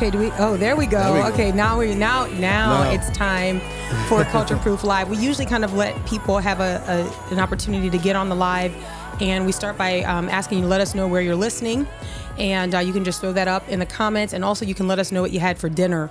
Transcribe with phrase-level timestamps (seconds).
[0.00, 0.30] Okay, do we?
[0.38, 0.98] Oh, there we go.
[0.98, 1.34] There we go.
[1.34, 2.90] Okay, now we now now No.
[2.90, 3.60] it's time
[4.08, 5.10] for Culture Proof Live.
[5.10, 8.34] We usually kind of let people have a, a an opportunity to get on the
[8.34, 8.72] live,
[9.20, 11.86] and we start by um, asking you to let us know where you're listening,
[12.38, 14.88] and uh, you can just throw that up in the comments, and also you can
[14.88, 16.08] let us know what you had for dinner.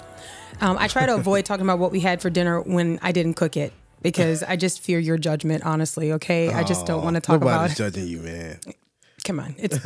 [0.61, 3.37] Um, I try to avoid talking about what we had for dinner when I didn't
[3.37, 5.65] cook it because I just fear your judgment.
[5.65, 7.91] Honestly, okay, I just don't want to talk Nobody's about.
[7.91, 8.59] judging you, man.
[9.29, 9.77] Come on, it's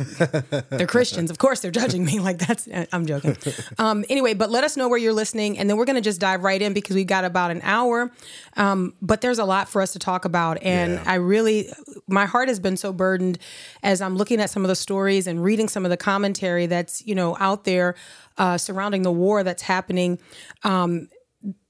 [0.70, 1.30] they're Christians.
[1.30, 2.18] Of course, they're judging me.
[2.24, 3.36] Like that's I'm joking.
[3.76, 6.42] Um, anyway, but let us know where you're listening, and then we're gonna just dive
[6.42, 8.10] right in because we've got about an hour.
[8.56, 11.02] Um, but there's a lot for us to talk about, and Yeah.
[11.04, 11.68] I really,
[12.08, 13.38] my heart has been so burdened
[13.82, 17.06] as I'm looking at some of the stories and reading some of the commentary that's
[17.06, 17.96] you know out there
[18.38, 20.18] uh, surrounding the war that's happening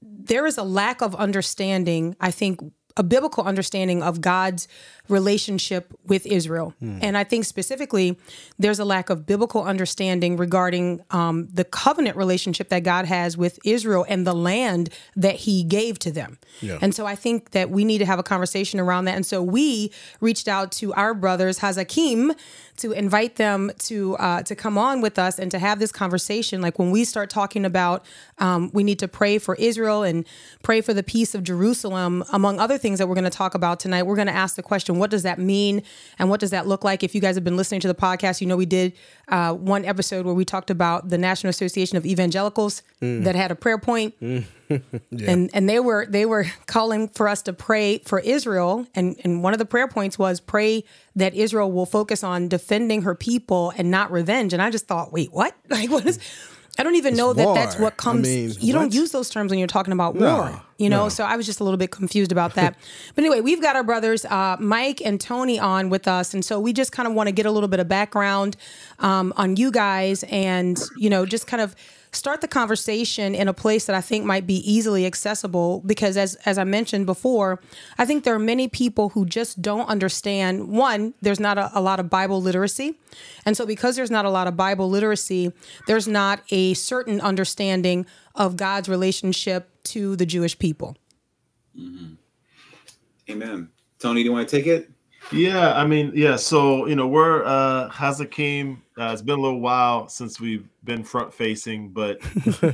[0.01, 2.61] there is a lack of understanding, I think,
[2.97, 4.69] a biblical understanding of God's
[5.09, 6.73] relationship with Israel.
[6.81, 8.17] And I think specifically,
[8.59, 13.59] there's a lack of biblical understanding regarding um, the covenant relationship that God has with
[13.63, 16.37] Israel and the land that he gave to them.
[16.61, 16.79] Yeah.
[16.81, 19.15] And so I think that we need to have a conversation around that.
[19.15, 22.33] And so we reached out to our brothers, Hazakim,
[22.77, 26.61] to invite them to uh, to come on with us and to have this conversation.
[26.61, 28.05] Like when we start talking about,
[28.37, 30.25] um, we need to pray for Israel and
[30.61, 33.79] pray for the peace of Jerusalem, among other things that we're going to talk about
[33.79, 34.03] tonight.
[34.03, 35.83] We're going to ask the question, what does that mean,
[36.19, 37.03] and what does that look like?
[37.03, 38.93] If you guys have been listening to the podcast, you know we did
[39.27, 43.55] uh, one episode where we talked about the National Association of Evangelicals that had a
[43.55, 44.15] prayer point.
[45.27, 48.87] And and they were they were calling for us to pray for Israel.
[48.95, 50.83] And and one of the prayer points was pray
[51.15, 54.53] that Israel will focus on defending her people and not revenge.
[54.53, 55.55] And I just thought wait what?
[55.69, 56.19] Like what is
[56.77, 57.83] I don't even know that that's war.
[57.85, 60.61] what I comes mean, you don't use those terms when you're talking about No, war
[60.77, 61.09] you know no.
[61.09, 62.75] so I was just a little bit confused about that
[63.15, 66.59] but anyway we've got our brothers uh, Mike and Tony on with us and so
[66.59, 68.57] we just kind of want to get a little bit of background
[68.99, 71.75] um, on you guys and you know just kind of
[72.15, 76.35] start the conversation in a place that I think might be easily accessible because as
[76.45, 77.61] as I mentioned before,
[77.97, 81.81] I think there are many people who just don't understand one, there's not a, a
[81.81, 82.97] lot of Bible literacy.
[83.45, 85.51] And so because there's not a lot of Bible literacy,
[85.87, 90.97] there's not a certain understanding of God's relationship to the Jewish people.
[91.77, 92.13] Mm-hmm.
[93.29, 93.69] Amen.
[93.99, 94.91] Tony, do you want to take it?
[95.31, 96.35] Yeah, I mean, yeah.
[96.35, 98.81] So you know, we're uh Hazakim.
[98.97, 102.19] Uh, it's been a little while since we've been front facing, but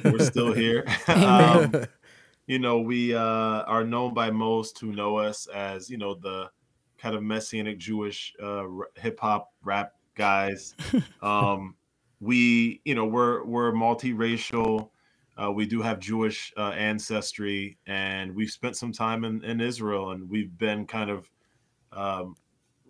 [0.04, 0.86] we're still here.
[1.08, 1.74] um,
[2.48, 3.20] you know, we uh,
[3.64, 6.50] are known by most who know us as you know the
[6.98, 10.76] kind of messianic Jewish uh, hip hop rap guys.
[11.22, 11.76] Um,
[12.20, 14.90] we, you know, we're we're multiracial.
[15.42, 20.12] Uh, we do have Jewish uh, ancestry, and we've spent some time in, in Israel,
[20.12, 21.32] and we've been kind of
[21.94, 22.36] um,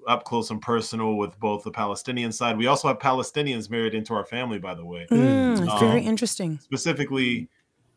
[0.08, 2.58] up close and personal with both the Palestinian side.
[2.58, 5.08] We also have Palestinians married into our family, by the way.
[5.12, 6.60] Mm, it's very Um, interesting.
[6.60, 7.50] Specifically,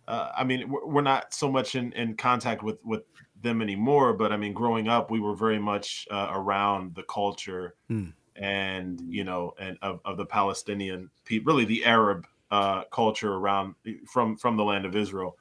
[0.06, 3.02] uh, I mean, we're we're not so much in, in contact with with
[3.40, 7.74] them anymore, but I mean, growing up, we were very much uh, around the culture
[7.88, 8.08] Hmm.
[8.36, 13.74] and you know, and of, of the Palestinian people, really the Arab uh, culture around
[14.12, 15.38] from from the land of Israel.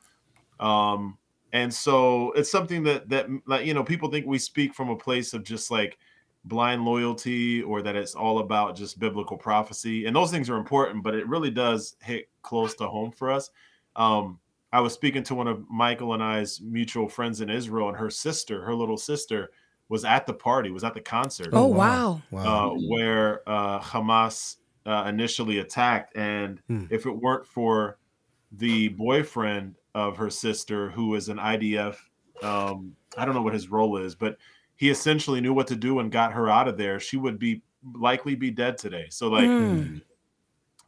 [0.60, 1.18] Um,
[1.54, 4.98] and so it's something that that like you know people think we speak from a
[4.98, 5.98] place of just like
[6.46, 11.04] blind loyalty or that it's all about just biblical prophecy and those things are important
[11.04, 13.50] but it really does hit close to home for us
[13.96, 14.40] um
[14.74, 18.10] i was speaking to one of michael and i's mutual friends in israel and her
[18.10, 19.52] sister her little sister
[19.90, 22.22] was at the party was at the concert Oh, wow.
[22.32, 22.72] Wow.
[22.72, 26.16] uh, where uh, Hamas uh, initially attacked.
[26.18, 26.86] And Hmm.
[26.90, 28.00] if it weren't for
[28.52, 31.98] the boyfriend of her sister, who is an IDF,
[32.42, 34.38] um, I don't know what his role is, but
[34.76, 37.00] he essentially knew what to do and got her out of there.
[37.00, 37.62] She would be
[37.96, 39.08] likely be dead today.
[39.10, 40.02] So like Mm.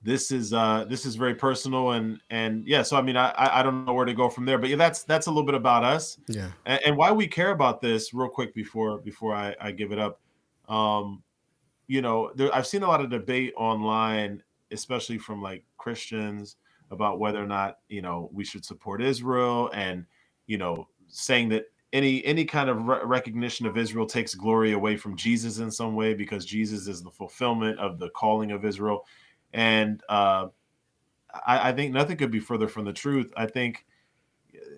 [0.01, 3.63] this is uh this is very personal and and yeah so i mean i i
[3.63, 5.83] don't know where to go from there but yeah that's that's a little bit about
[5.83, 6.51] us yeah.
[6.65, 9.97] and, and why we care about this real quick before before I, I give it
[9.97, 10.21] up
[10.69, 11.23] um
[11.87, 16.57] you know there, i've seen a lot of debate online especially from like christians
[16.91, 20.05] about whether or not you know we should support israel and
[20.47, 24.95] you know saying that any any kind of re- recognition of israel takes glory away
[24.95, 29.05] from jesus in some way because jesus is the fulfillment of the calling of israel
[29.53, 30.47] and uh
[31.45, 33.85] I, I think nothing could be further from the truth i think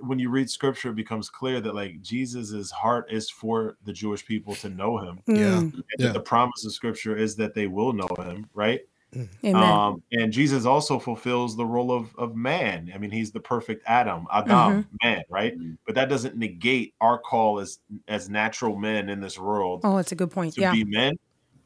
[0.02, 4.26] when you read scripture, it becomes clear that like Jesus's heart is for the Jewish
[4.26, 5.20] people to know him.
[5.28, 5.36] Mm.
[5.36, 5.82] Yeah.
[6.00, 6.12] Yeah.
[6.14, 8.82] the promise of scripture is that they will know him, right?
[9.16, 9.56] Amen.
[9.56, 12.92] Um, and Jesus also fulfills the role of, of man.
[12.94, 15.58] I mean, he's the perfect Adam, Adam, man, right?
[15.58, 15.78] Mhm.
[15.86, 20.12] But that doesn't negate our call as as natural men in this world oh, it's
[20.12, 20.54] a good point.
[20.56, 20.72] to Yeah.
[20.74, 21.16] be men.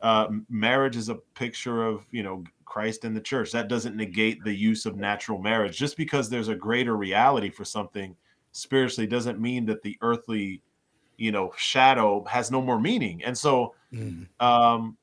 [0.02, 3.52] uh, marriage is a picture of you know Christ and the church.
[3.52, 5.78] That doesn't negate the use of natural marriage.
[5.78, 8.16] Just because there's a greater reality for something
[8.52, 10.62] spiritually doesn't mean that the earthly,
[11.18, 13.24] you know, shadow has no more meaning.
[13.24, 14.26] And so, mm.
[14.40, 14.98] um,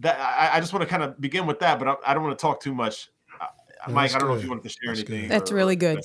[0.00, 2.22] that I, I just want to kind of begin with that, but I, I don't
[2.22, 3.10] want to talk too much.
[3.40, 4.28] Uh, Mike, I don't good.
[4.28, 5.22] know if you wanted to share That's anything.
[5.22, 5.30] Good.
[5.30, 6.00] That's or, really good.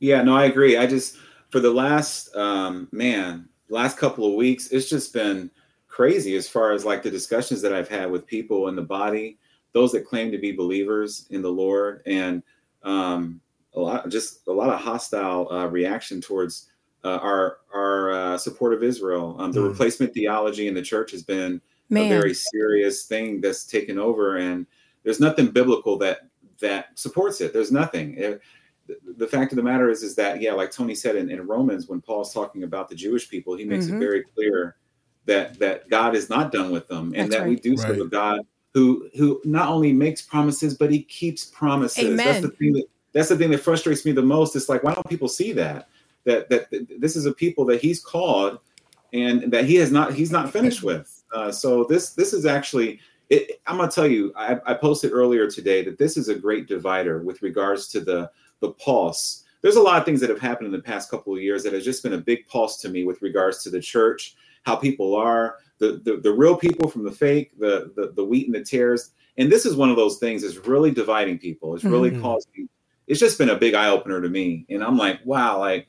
[0.00, 0.76] Yeah, no, I agree.
[0.76, 1.16] I just
[1.50, 5.50] for the last um, man, last couple of weeks, it's just been
[5.88, 9.38] crazy as far as like the discussions that I've had with people in the body,
[9.72, 12.42] those that claim to be believers in the Lord, and
[12.82, 13.40] um,
[13.74, 16.70] a lot, just a lot of hostile uh, reaction towards
[17.04, 19.36] uh, our our uh, support of Israel.
[19.38, 19.68] Um, the mm.
[19.68, 21.60] replacement theology in the church has been
[21.90, 22.06] Man.
[22.06, 24.66] a very serious thing that's taken over, and
[25.02, 26.28] there's nothing biblical that
[26.60, 27.52] that supports it.
[27.52, 28.16] There's nothing.
[28.16, 28.40] It,
[29.16, 31.88] the fact of the matter is, is that yeah, like Tony said in, in Romans,
[31.88, 33.96] when Paul's talking about the Jewish people, he makes mm-hmm.
[33.96, 34.76] it very clear
[35.26, 37.50] that that God is not done with them, and That's that right.
[37.50, 38.40] we do serve a God
[38.74, 42.04] who who not only makes promises, but he keeps promises.
[42.04, 42.16] Amen.
[42.16, 44.56] That's the thing that that's the thing that frustrates me the most.
[44.56, 45.88] It's like why don't people see that
[46.24, 48.58] that that, that this is a people that He's called
[49.12, 51.13] and that He has not He's not finished with.
[51.34, 53.00] Uh, so this this is actually.
[53.30, 54.32] It, I'm gonna tell you.
[54.36, 58.30] I, I posted earlier today that this is a great divider with regards to the
[58.60, 59.44] the pulse.
[59.62, 61.72] There's a lot of things that have happened in the past couple of years that
[61.72, 65.14] has just been a big pulse to me with regards to the church how people
[65.14, 68.64] are, the, the, the real people from the fake, the, the, the wheat and the
[68.64, 69.12] tares.
[69.36, 71.74] And this is one of those things that's really dividing people.
[71.74, 72.22] It's really mm-hmm.
[72.22, 72.68] causing,
[73.06, 74.64] it's just been a big eye opener to me.
[74.70, 75.88] And I'm like, wow, like,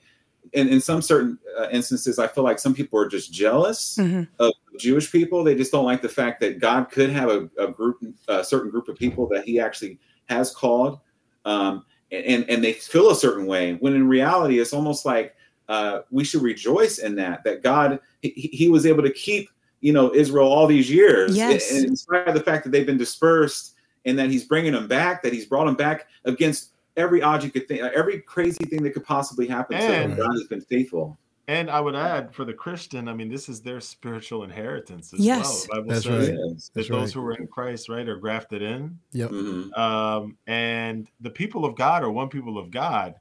[0.53, 4.23] in, in some certain uh, instances, I feel like some people are just jealous mm-hmm.
[4.39, 5.43] of Jewish people.
[5.43, 7.97] They just don't like the fact that God could have a, a group,
[8.27, 10.99] a certain group of people that He actually has called,
[11.45, 13.73] um, and and they feel a certain way.
[13.73, 15.35] When in reality, it's almost like
[15.67, 19.49] uh, we should rejoice in that that God he, he, was able to keep
[19.81, 21.71] you know Israel all these years, yes.
[21.71, 23.75] in, in spite of the fact that they've been dispersed,
[24.05, 27.51] and that He's bringing them back, that He's brought them back against every odds you
[27.51, 30.27] could think, every crazy thing that could possibly happen and, to them.
[30.27, 31.17] God has been faithful.
[31.47, 35.19] And I would add for the Christian, I mean, this is their spiritual inheritance as
[35.19, 35.67] yes.
[35.69, 35.83] well.
[35.83, 36.19] The That's right.
[36.25, 38.97] That That's those who are in Christ, right, are grafted in.
[39.11, 39.29] Yep.
[39.29, 39.79] Mm-hmm.
[39.79, 43.13] Um, and the people of God are one people of God.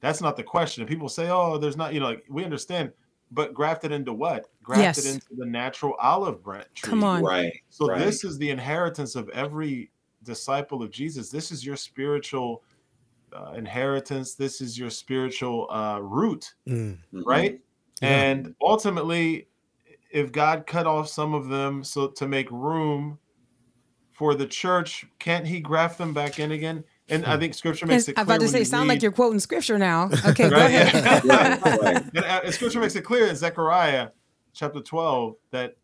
[0.00, 0.84] That's not the question.
[0.86, 2.92] people say, "Oh, there's not," you know, like we understand,
[3.30, 4.46] but grafted into what?
[4.62, 5.14] Grafted yes.
[5.14, 6.90] into the natural olive branch tree.
[6.90, 7.52] Come on, right?
[7.70, 7.98] So right.
[7.98, 9.90] this is the inheritance of every
[10.22, 11.30] disciple of Jesus.
[11.30, 12.62] This is your spiritual
[13.34, 14.34] uh, inheritance.
[14.34, 16.98] This is your spiritual uh, root, mm.
[17.12, 17.22] Mm-hmm.
[17.22, 17.60] right?
[18.02, 18.08] Yeah.
[18.08, 19.48] And ultimately,
[20.10, 23.18] if God cut off some of them so to make room
[24.12, 26.84] for the church, can't He graft them back in again?
[27.08, 28.14] And I think Scripture makes it.
[28.14, 28.22] Clear.
[28.22, 30.10] I'm about to say, sound read, like you're quoting Scripture now.
[30.26, 30.50] Okay, right?
[30.50, 31.24] go ahead.
[31.24, 32.04] right, right.
[32.14, 34.10] And, uh, Scripture makes it clear in Zechariah
[34.52, 35.76] chapter 12 that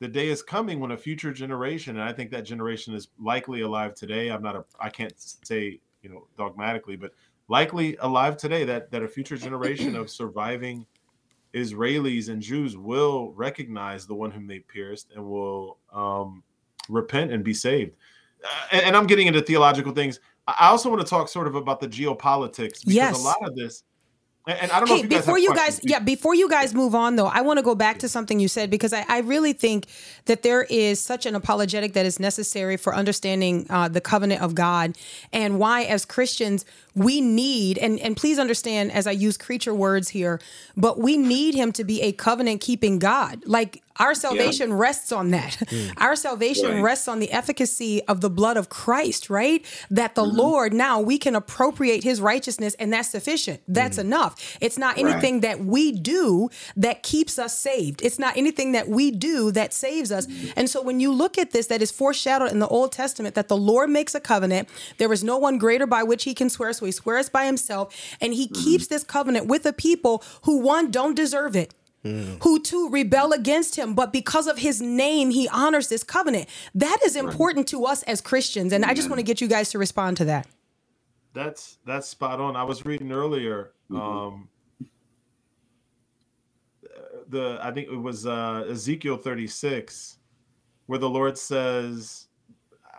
[0.00, 3.62] the day is coming when a future generation, and I think that generation is likely
[3.62, 4.28] alive today.
[4.28, 7.12] I'm not a, I can't say you know dogmatically, but
[7.48, 8.64] likely alive today.
[8.64, 10.86] That that a future generation of surviving
[11.54, 16.42] Israelis and Jews will recognize the one whom they pierced and will um,
[16.88, 17.96] repent and be saved.
[18.44, 20.20] Uh, and, and I'm getting into theological things.
[20.46, 23.18] I also want to talk sort of about the geopolitics because yes.
[23.18, 23.84] a lot of this
[24.48, 27.26] and I don't know hey, before you guys, yeah, before you guys move on though,
[27.26, 29.86] I want to go back to something you said because I, I, really think
[30.24, 34.54] that there is such an apologetic that is necessary for understanding uh, the covenant of
[34.54, 34.96] God
[35.32, 36.64] and why, as Christians,
[36.94, 40.40] we need and and please understand as I use creature words here,
[40.76, 43.42] but we need Him to be a covenant keeping God.
[43.46, 44.76] Like our salvation yeah.
[44.76, 45.52] rests on that.
[45.52, 45.94] Mm.
[45.98, 46.82] Our salvation right.
[46.82, 49.64] rests on the efficacy of the blood of Christ, right?
[49.90, 50.36] That the mm-hmm.
[50.36, 53.60] Lord now we can appropriate his righteousness and that's sufficient.
[53.66, 54.02] That's mm.
[54.02, 54.56] enough.
[54.60, 55.42] It's not anything right.
[55.42, 58.02] that we do that keeps us saved.
[58.02, 60.26] It's not anything that we do that saves us.
[60.26, 60.52] Mm.
[60.56, 63.48] And so when you look at this, that is foreshadowed in the Old Testament that
[63.48, 64.68] the Lord makes a covenant.
[64.98, 67.94] There is no one greater by which he can swear, so he swears by himself.
[68.20, 68.64] And he mm.
[68.64, 71.74] keeps this covenant with a people who, one, don't deserve it.
[72.04, 72.40] Mm.
[72.44, 76.48] who to rebel against him, but because of his name, he honors this covenant.
[76.72, 79.70] That is important to us as Christians, and I just want to get you guys
[79.70, 80.46] to respond to that.
[81.34, 82.54] That's that's spot on.
[82.54, 83.72] I was reading earlier.
[83.90, 84.00] Mm-hmm.
[84.00, 84.48] Um,
[87.28, 90.18] the I think it was uh, Ezekiel 36,
[90.86, 92.28] where the Lord says,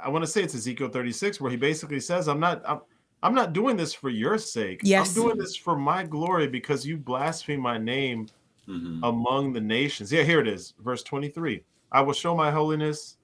[0.01, 2.81] I want to say it's Ezekiel 36, where he basically says, "I'm not." I'm,
[3.21, 4.79] I'm not doing this for your sake.
[4.81, 5.09] Yes.
[5.09, 8.29] I'm doing this for my glory because you blaspheme my name
[8.69, 9.03] mm-hmm.
[9.03, 10.11] among the nations.
[10.11, 11.63] Yeah, here it is, verse 23.
[11.91, 13.17] I will show my holiness.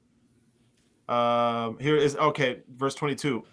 [1.08, 3.44] Um, here is okay, verse 22.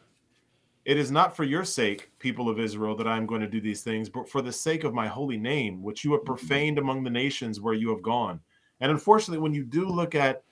[0.84, 3.60] It is not for your sake, people of Israel, that I am going to do
[3.60, 6.34] these things, but for the sake of my holy name, which you have mm-hmm.
[6.34, 8.40] profaned among the nations where you have gone.
[8.80, 10.42] And unfortunately, when you do look at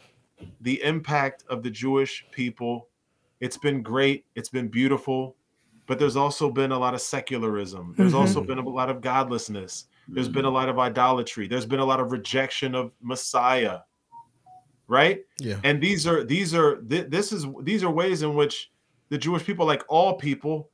[0.60, 2.88] the impact of the Jewish people.
[3.40, 4.24] It's been great.
[4.34, 5.36] It's been beautiful,
[5.86, 7.94] but there's also been a lot of secularism.
[7.96, 8.20] There's Mhm.
[8.20, 9.88] also been a lot of godlessness.
[10.08, 11.46] There's been a lot of idolatry.
[11.46, 13.80] There's been a lot of rejection of Messiah.
[14.88, 15.20] Right?
[15.38, 15.60] Yeah.
[15.62, 18.72] And these are these are th- this is these are ways in which
[19.08, 20.70] the Jewish people, like all people,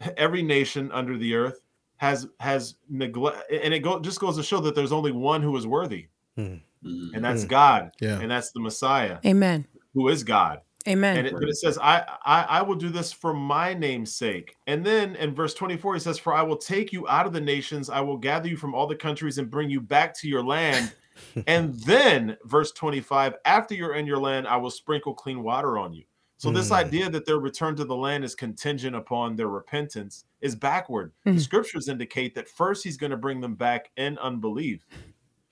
[0.16, 1.60] every nation under the earth,
[1.96, 5.54] has has neglect, and it go, just goes to show that there's only one who
[5.56, 6.06] is worthy,
[6.38, 6.60] Mhm.
[6.82, 7.48] and that's Mm.
[7.48, 8.20] God, Yeah.
[8.20, 9.66] and that's the Messiah, Amen.
[9.92, 10.60] who is God.
[10.88, 11.18] Amen.
[11.18, 14.56] And it, but it says, I, I I will do this for my name's sake.
[14.66, 17.40] And then in verse 24, he says, For I will take you out of the
[17.40, 20.42] nations, I will gather you from all the countries and bring you back to your
[20.42, 20.92] land.
[21.46, 25.92] and then verse 25, after you're in your land, I will sprinkle clean water on
[25.92, 26.04] you.
[26.38, 26.76] So this Mm.
[26.86, 31.12] idea that their return to the land is contingent upon their repentance is backward.
[31.24, 31.40] The Mhm.
[31.40, 34.86] scriptures indicate that first he's going to bring them back in unbelief.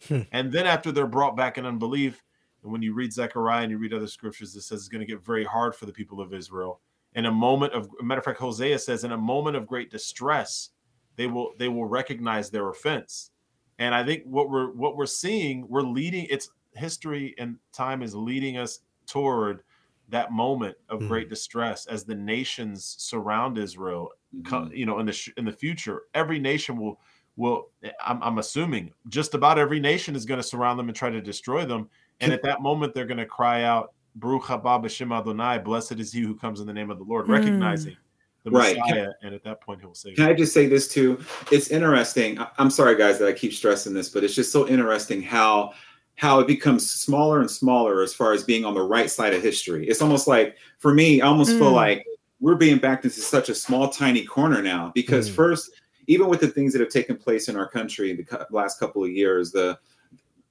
[0.09, 0.21] Hmm.
[0.33, 2.23] and then after they're brought back in unbelief,
[2.67, 5.11] and when you read Zechariah and you read other scriptures, it says it's going to
[5.11, 6.81] get very hard for the people of Israel.
[7.15, 9.89] In a moment of a matter of fact, Hosea says, in a moment of great
[9.89, 10.71] distress,
[11.15, 13.31] they will they will recognize their offense.
[13.79, 18.15] And I think what we're what we're seeing, we're leading it's history and time is
[18.17, 19.63] leading us toward
[20.09, 21.09] that moment of Mhm.
[21.09, 24.77] great distress as the nations surround Israel Mhm.
[24.77, 27.01] you know in the in the future every nation will
[27.37, 27.71] will
[28.05, 31.21] I'm, I'm assuming just about every nation is going to surround them and try to
[31.21, 31.89] destroy them
[32.21, 36.13] and at that moment they're going to cry out Baruch haba b'shem Adonai blessed is
[36.13, 37.33] he who comes in the name of the Lord Hmm.
[37.33, 37.97] recognizing
[38.45, 38.77] the Right.
[38.77, 41.19] Messiah and at that point he'll say Can I just say this too?
[41.51, 42.39] It's interesting.
[42.59, 45.73] I'm sorry, guys, that I keep stressing this, but it's just so interesting how
[46.19, 49.43] how it becomes smaller and smaller as far as being on the right side of
[49.43, 49.87] history.
[49.87, 51.75] It's almost like, for me, I almost feel Mm.
[51.75, 52.07] like
[52.41, 54.93] we're being backed into such a small, tiny corner now.
[54.95, 55.35] Because Mm.
[55.35, 55.73] first,
[56.07, 59.11] even with the things that have taken place in our country the last couple of
[59.11, 59.79] years, the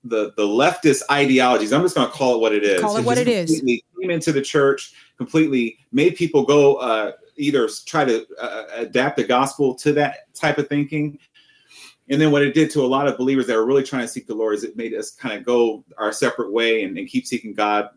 [0.06, 1.74] the the leftist ideologies.
[1.74, 2.80] I'm just going to call it what it is.
[2.82, 3.62] Call it what it is.
[3.62, 9.24] Came into the church, completely made people go uh, either try to uh, adapt the
[9.24, 11.18] gospel to that type of thinking.
[12.08, 14.08] And then what it did to a lot of believers that were really trying to
[14.08, 17.08] seek the Lord is it made us kind of go our separate way and, and
[17.08, 17.90] keep seeking God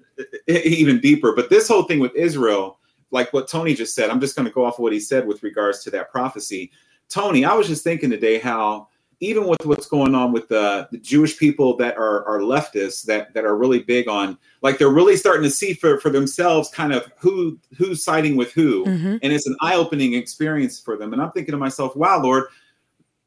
[0.47, 1.35] even deeper.
[1.35, 2.79] But this whole thing with Israel,
[3.11, 5.27] like what Tony just said, I'm just going to go off of what he said
[5.27, 6.71] with regards to that prophecy.
[7.11, 8.89] Tony, I was just thinking today how
[9.21, 13.35] even with what's going on with the, the Jewish people that are, are leftists that,
[13.35, 16.93] that are really big on like they're really starting to see for, for themselves kind
[16.93, 18.85] of who who's siding with who.
[18.85, 19.19] Mhm.
[19.23, 21.13] and it's an eye-opening experience for them.
[21.13, 22.45] And i'm thinking to myself wow lord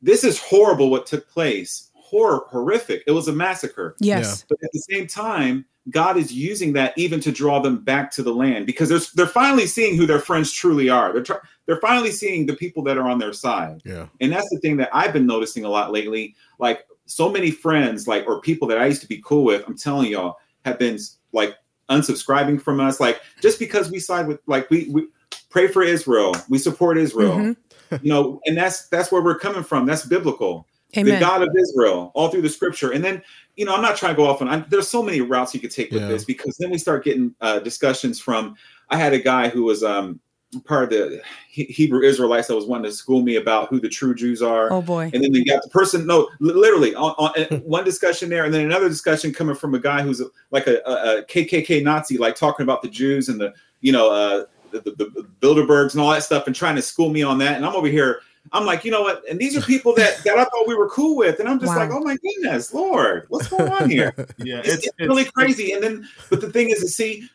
[0.01, 1.91] this is horrible what took place.
[1.93, 3.03] Horror horrific.
[3.07, 3.95] It was a massacre.
[3.99, 4.43] Yes.
[4.49, 8.23] but at the same time god is using that even to draw them back to
[8.23, 11.79] the land because they're, they're finally seeing who their friends truly are they're, tr- they're
[11.81, 14.07] finally seeing the people that are on their side Yeah.
[14.19, 16.35] and that's the thing that I've been noticing a lot lately.
[16.59, 19.77] Like so many friends, like or people that I used to be cool with, I'm
[19.77, 20.97] telling y'all, have been
[21.33, 21.55] like
[21.89, 22.99] unsubscribing from us.
[22.99, 25.07] Like just because we side with, like we we
[25.49, 27.55] pray for Israel, we support Israel, Mhm.
[28.01, 29.85] you know, and that's that's where we're coming from.
[29.85, 30.67] That's biblical.
[30.93, 33.21] The God of Israel, all through the Scripture, and then
[33.57, 34.47] you know, I'm not trying to go off on.
[34.47, 36.07] I'm, there's so many routes you could take with Yeah.
[36.07, 38.55] this because then we start getting uh, discussions from.
[38.89, 40.19] I had a guy who was um,
[40.65, 43.89] part of the He- Hebrew Israelites that was wanting to school me about who the
[43.89, 44.71] true Jews are.
[44.71, 45.11] Oh boy.
[45.13, 48.53] And then you got the person, no, literally on, on uh, one discussion there, and
[48.53, 52.17] then another discussion coming from a guy who's a, like a, a, a KKK Nazi,
[52.17, 56.01] like talking about the Jews and the, you know, uh, the, the, the Bilderbergs and
[56.01, 57.57] all that stuff, and trying to school me on that.
[57.57, 58.21] And I'm over here,
[58.53, 59.23] I'm like, you know what?
[59.29, 61.75] And these are people that that I thought we were cool with, and I'm just
[61.75, 61.79] Wow.
[61.79, 64.13] like, oh my goodness, Lord, what's going on here?
[64.37, 65.71] yeah It's, it's really crazy.
[65.73, 67.29] And then, but the thing is, to see,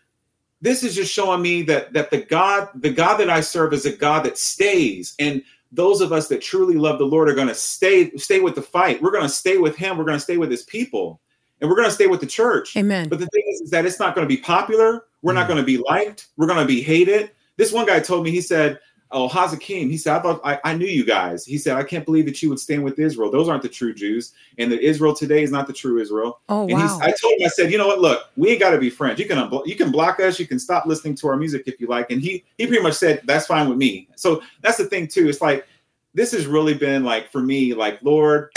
[0.61, 3.87] this is just showing me that that the God, the God that I serve, is
[3.87, 5.15] a God that stays.
[5.19, 8.55] And those of us that truly love the Lord are going to stay stay with
[8.55, 9.01] the fight.
[9.03, 9.97] We're going to stay with Him.
[9.99, 11.21] We're going to stay with His people,
[11.61, 12.77] and we're going to stay with the church.
[12.77, 13.09] Amen.
[13.09, 15.05] But the thing is, is that it's not going to be popular.
[15.23, 15.49] We're not Mm.
[15.49, 16.29] going to be liked.
[16.37, 17.31] We're going to be hated.
[17.57, 18.79] This one guy told me, he said,
[19.13, 21.45] Oh, Hazakim, he said, I thought I, I knew you guys.
[21.45, 23.31] He said, I can't believe that you would stand with Israel.
[23.31, 24.33] Those aren't the true Jews.
[24.59, 26.41] And that Israel today is not the true Israel.
[26.49, 26.99] Oh And wow.
[27.01, 28.01] I told him, I said, you know what?
[28.01, 29.21] Look, we ain't got to be friends.
[29.21, 30.41] You can unblo- you can block us.
[30.41, 32.11] You can stop listening to our music if you like.
[32.11, 34.09] And he he pretty much said that's fine with me.
[34.17, 35.29] So that's the thing too.
[35.29, 35.67] It's like
[36.15, 38.51] this has really been like for me, like Lord,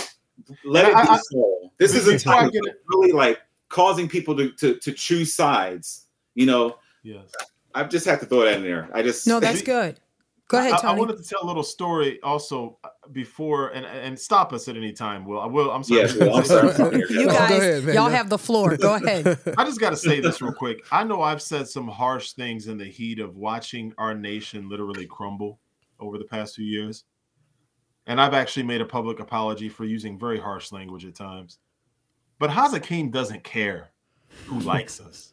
[0.65, 1.71] let it I- be I- so.
[1.77, 2.53] This is a before time of
[2.87, 3.39] really like
[3.69, 6.05] causing people to, to to choose sides.
[6.33, 7.31] You know, yes
[7.75, 8.89] I've just have to throw that in there.
[8.93, 9.99] I just no, that's good.
[10.49, 14.17] Go ahead, I, I wanted to tell a little story also uh, before and and
[14.19, 15.23] stop us at any time.
[15.23, 16.01] Will I will I'm sorry.
[16.01, 17.03] Yes, well, I'm sorry.
[17.09, 17.95] You guys, ahead, man.
[17.95, 18.15] y'all No.
[18.15, 18.75] have the floor.
[18.75, 19.27] Go ahead.
[19.57, 20.83] I just got to say this real quick.
[20.91, 25.05] I know I've said some harsh things in the heat of watching our nation literally
[25.05, 25.59] crumble
[25.99, 27.03] over the past few years.
[28.07, 31.59] And I've actually made a public apology for using very harsh language at times.
[32.39, 33.91] But Hazakim doesn't care.
[34.47, 35.31] who likes us.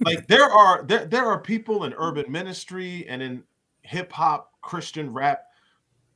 [0.00, 3.42] like there are there there are people in urban ministry and in
[3.82, 5.44] hip hop, Christian rap,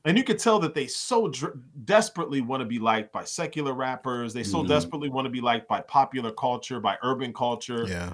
[0.05, 3.73] and you could tell that they so dr- desperately want to be liked by secular
[3.73, 4.33] rappers.
[4.33, 4.67] They so mm-hmm.
[4.67, 7.85] desperately want to be liked by popular culture, by urban culture.
[7.87, 8.13] Yeah,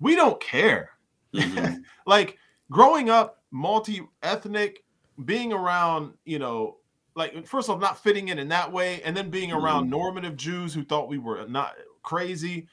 [0.00, 0.90] we don't care.
[1.34, 1.76] Mm-hmm.
[2.06, 2.38] like
[2.70, 4.84] growing up multi-ethnic,
[5.24, 6.78] being around, you know,
[7.14, 9.92] like first off, not fitting in in that way, and then being around mm-hmm.
[9.92, 12.66] normative Jews who thought we were not crazy,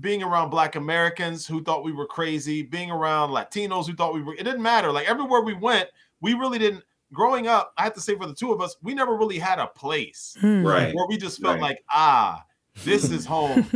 [0.00, 4.22] being around Black Americans who thought we were crazy, being around Latinos who thought we
[4.22, 4.34] were.
[4.34, 4.92] It didn't matter.
[4.92, 5.88] Like everywhere we went,
[6.20, 6.82] we really didn't.
[7.12, 9.60] Growing up, I have to say for the two of us, we never really had
[9.60, 10.66] a place, hmm.
[10.66, 10.92] right?
[10.92, 11.62] Where we just felt right.
[11.62, 12.44] like, ah,
[12.84, 13.68] this is home.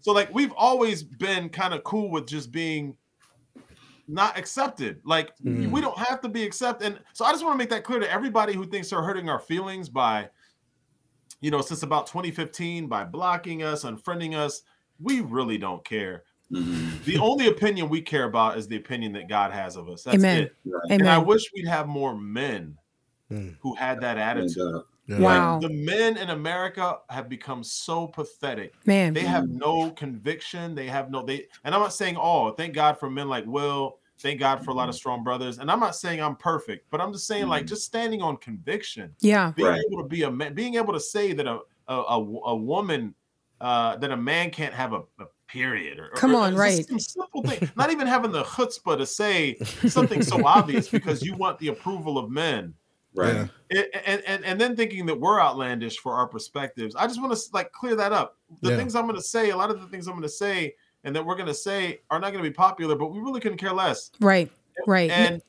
[0.00, 2.96] so like we've always been kind of cool with just being
[4.10, 5.00] not accepted.
[5.04, 5.70] Like mm.
[5.70, 6.86] we don't have to be accepted.
[6.86, 9.28] And so I just want to make that clear to everybody who thinks they're hurting
[9.28, 10.28] our feelings by,
[11.40, 14.62] you know, since about 2015 by blocking us, unfriending us.
[15.00, 16.24] We really don't care.
[16.52, 17.04] Mm-hmm.
[17.04, 20.02] The only opinion we care about is the opinion that God has of us.
[20.02, 20.42] That's Amen.
[20.42, 20.56] it.
[20.64, 20.80] Right.
[20.86, 21.00] Amen.
[21.00, 22.76] And I wish we'd have more men
[23.30, 23.56] mm.
[23.60, 24.82] who had that attitude.
[25.06, 25.18] Yeah.
[25.18, 25.52] Wow.
[25.54, 28.74] Like the men in America have become so pathetic.
[28.84, 29.12] Man.
[29.14, 30.74] They have no conviction.
[30.74, 32.52] They have no they and I'm not saying all.
[32.52, 34.98] Thank God for men like Wil Thank God for a lot of mm-hmm.
[34.98, 35.58] strong brothers.
[35.58, 37.68] And I'm not saying I'm perfect, but I'm just saying like mm-hmm.
[37.68, 39.14] just standing on conviction.
[39.20, 39.52] Yeah.
[39.56, 39.82] Being right.
[39.90, 43.14] able to be a man, being able to say that a a, a, a woman
[43.60, 46.86] uh, that a man can't have a, a period or come or, on, right?
[47.00, 47.70] Simple thing.
[47.76, 49.56] Not even having the chutzpah to say
[49.88, 52.74] something so obvious because you want the approval of men.
[53.12, 53.48] Right.
[53.70, 56.94] It, and, and and then thinking that we're outlandish for our perspectives.
[56.94, 58.38] I just want to like clear that up.
[58.62, 58.76] The yeah.
[58.76, 60.74] things I'm going to say, a lot of the things I'm going to say
[61.04, 63.40] and that we're going to say are not going to be popular, but we really
[63.40, 64.10] couldn't care less.
[64.20, 64.50] Right.
[64.86, 65.10] Right.
[65.10, 65.42] And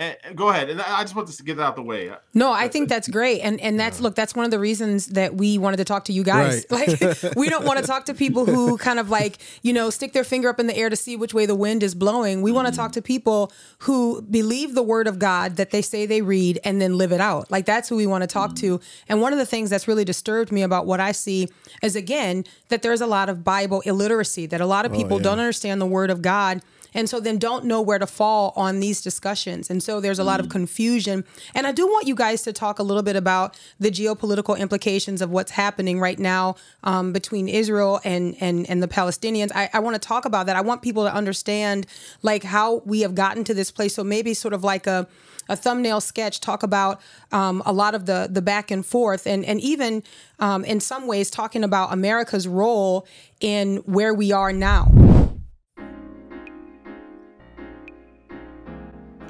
[0.00, 0.70] and, go ahead.
[0.70, 2.10] And I just want to get that out the way.
[2.32, 3.40] No, I think that's great.
[3.40, 6.12] And and that's look, that's one of the reasons that we wanted to talk to
[6.12, 6.64] you guys.
[6.70, 6.98] Right.
[7.00, 10.14] Like we don't want to talk to people who kind of like, you know, stick
[10.14, 12.40] their finger up in the air to see which way the wind is blowing.
[12.40, 12.56] We mm-hmm.
[12.56, 16.22] want to talk to people who believe the word of God that they say they
[16.22, 17.50] read and then live it out.
[17.50, 18.78] Like that's who we want to talk mm-hmm.
[18.78, 18.80] to.
[19.06, 21.48] And one of the things that's really disturbed me about what I see
[21.82, 25.14] is again that there's a lot of Bible illiteracy, that a lot of oh, people
[25.14, 25.24] oh, yeah.
[25.24, 26.62] don't understand the word of God
[26.94, 29.70] and so then don't know where to fall on these discussions.
[29.70, 30.50] And so there's a lot of mm.
[30.50, 31.24] confusion.
[31.54, 35.22] And I do want you guys to talk a little bit about the geopolitical implications
[35.22, 39.50] of what's happening right now um, between Israel and and and the Palestinians.
[39.54, 40.56] I, I want to talk about that.
[40.56, 41.86] I want people to understand
[42.22, 43.94] like how we have gotten to this place.
[43.94, 45.06] So maybe sort of like a
[45.48, 47.00] a thumbnail sketch talk about
[47.32, 50.02] um, a lot of the the back and forth and and even
[50.38, 53.06] um, in some ways talking about America's role
[53.40, 55.29] in where we are now.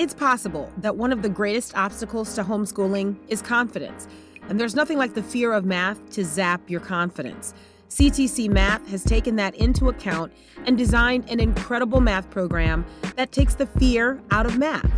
[0.00, 4.08] It's possible that one of the greatest obstacles to homeschooling is confidence,
[4.48, 7.52] and there's nothing like the fear of math to zap your confidence.
[7.90, 10.32] CTC Math has taken that into account
[10.64, 12.86] and designed an incredible math program
[13.16, 14.90] that takes the fear out of math.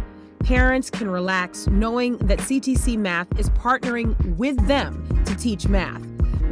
[0.45, 6.01] Parents can relax knowing that CTC Math is partnering with them to teach math.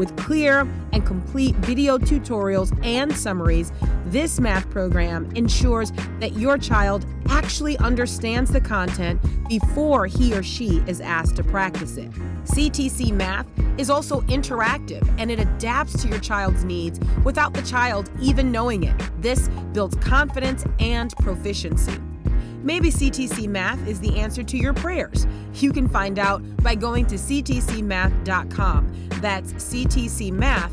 [0.00, 0.60] With clear
[0.94, 3.70] and complete video tutorials and summaries,
[4.06, 10.78] this math program ensures that your child actually understands the content before he or she
[10.86, 12.10] is asked to practice it.
[12.44, 18.10] CTC Math is also interactive and it adapts to your child's needs without the child
[18.22, 18.96] even knowing it.
[19.20, 21.92] This builds confidence and proficiency.
[22.62, 25.26] Maybe CTC Math is the answer to your prayers.
[25.54, 29.08] You can find out by going to ctcmath.com.
[29.20, 30.70] That's ctcmath.com.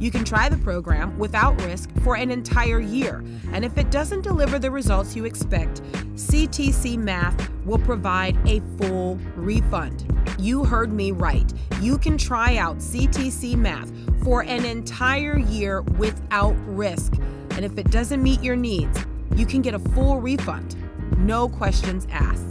[0.00, 3.24] You can try the program without risk for an entire year.
[3.52, 5.82] And if it doesn't deliver the results you expect,
[6.14, 10.10] CTC Math will provide a full refund.
[10.38, 11.52] You heard me right.
[11.80, 17.14] You can try out CTC Math for an entire year without risk.
[17.52, 18.98] And if it doesn't meet your needs,
[19.36, 20.76] you can get a full refund,
[21.18, 22.46] no questions asked.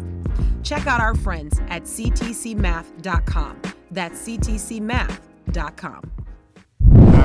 [0.64, 3.62] Check out our friends at ctcmath.com.
[3.92, 6.12] That's ctcmath.com.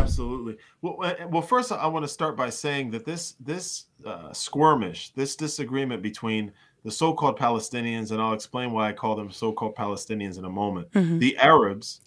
[0.09, 0.57] Absolutely.
[0.81, 5.11] Well, uh, well, first I want to start by saying that this this uh, skirmish,
[5.11, 6.53] this disagreement between
[6.85, 10.91] the so-called Palestinians, and I'll explain why I call them so-called Palestinians in a moment,
[10.93, 11.19] mm-hmm.
[11.19, 12.01] the Arabs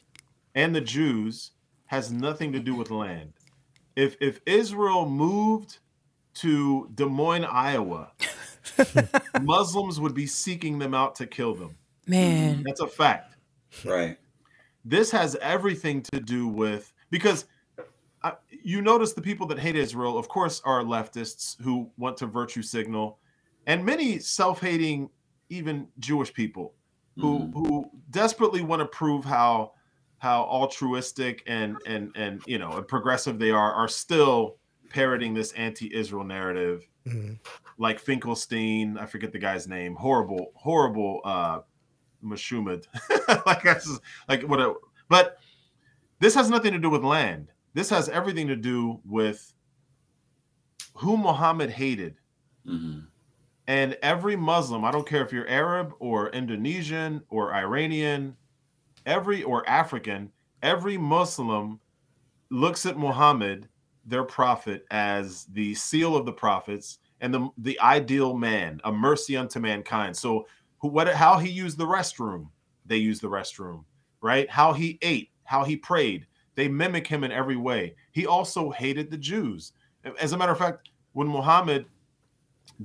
[0.55, 1.51] and the Jews
[1.85, 3.33] has nothing to do with land.
[3.95, 5.79] If if Israel moved
[6.35, 8.11] to Des Moines, Iowa,
[9.41, 11.77] Muslims would be seeking them out to kill them.
[12.07, 13.35] Man, that's a fact.
[13.85, 14.17] Right.
[14.83, 17.45] This has everything to do with because
[18.23, 22.25] uh, you notice the people that hate Israel, of course, are leftists who want to
[22.25, 23.19] virtue signal,
[23.67, 25.09] and many self-hating,
[25.49, 26.73] even Jewish people
[27.17, 27.53] who mm.
[27.53, 29.73] who desperately want to prove how
[30.17, 34.57] how altruistic and and and you know progressive they are are still
[34.91, 37.33] parroting this anti-Israel narrative, mm-hmm.
[37.77, 38.97] like Finkelstein.
[38.97, 39.95] I forget the guy's name.
[39.95, 41.21] Horrible, horrible.
[41.23, 41.59] uh
[42.23, 42.85] Mashumad.
[43.45, 43.99] like that's
[44.29, 44.59] like what.
[44.59, 44.73] A,
[45.09, 45.37] but
[46.19, 47.51] this has nothing to do with land.
[47.73, 49.53] This has everything to do with
[50.93, 52.15] who Muhammad hated.
[52.67, 52.99] Mm-hmm.
[53.67, 58.35] And every Muslim, I don't care if you're Arab or Indonesian or Iranian,
[59.05, 61.79] every or African, every Muslim
[62.49, 63.69] looks at Muhammad,
[64.05, 69.37] their prophet, as the seal of the prophets and the, the ideal man, a mercy
[69.37, 70.15] unto mankind.
[70.15, 70.47] So
[70.79, 72.47] who what how he used the restroom,
[72.85, 73.83] they used the restroom,
[74.21, 74.49] right?
[74.49, 77.95] How he ate, how he prayed, they mimic him in every way.
[78.11, 79.73] He also hated the Jews.
[80.19, 81.85] As a matter of fact, when Muhammad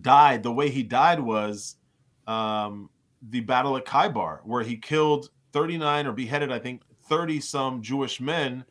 [0.01, 1.77] died, the way he died was
[2.27, 2.91] um,
[3.31, 8.21] the Battle of Khaybar, where he killed 39 or beheaded, I think, 30 some Jewish
[8.21, 8.65] men.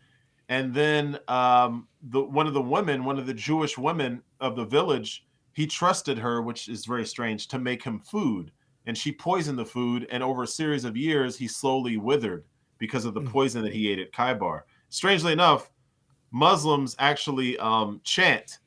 [0.49, 4.65] And then um, the one of the women, one of the Jewish women of the
[4.65, 8.51] village, he trusted her, which is very strange, to make him food.
[8.87, 10.07] And she poisoned the food.
[10.11, 12.43] And over a series of years, he slowly withered
[12.77, 13.27] because of the hmm.
[13.27, 14.61] poison that he ate at Khaybar.
[14.89, 15.71] Strangely enough,
[16.31, 18.59] Muslims actually um, chant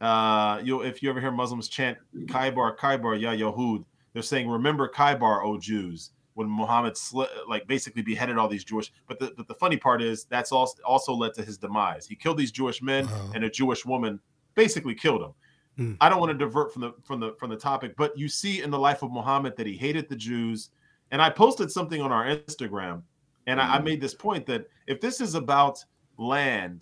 [0.00, 4.88] uh, you if you ever hear Muslims chant Khaybar, Khaybar, Ya Yahud, they're saying, "Remember
[4.88, 9.46] Khaybar, O Jews." When Muhammad sli- like basically beheaded all these Jewish, but the, but
[9.46, 12.06] the funny part is that's also also led to his demise.
[12.06, 13.30] He killed these Jewish men, wow.
[13.34, 14.20] and a Jewish woman
[14.54, 15.32] basically killed him.
[15.78, 15.96] Mm.
[16.00, 18.62] I don't want to divert from the from the from the topic, but you see
[18.62, 20.70] in the life of Muhammad that he hated the Jews.
[21.10, 23.02] And I posted something on our Instagram,
[23.46, 23.62] and mm.
[23.62, 23.84] I, I hmm.
[23.84, 25.84] made this point that if this is about
[26.16, 26.80] land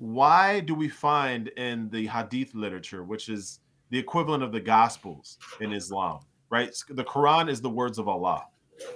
[0.00, 3.60] why do we find in the hadith literature, which is
[3.90, 6.74] the equivalent of the gospels in Islam, right?
[6.88, 8.46] The Quran is the words of Allah,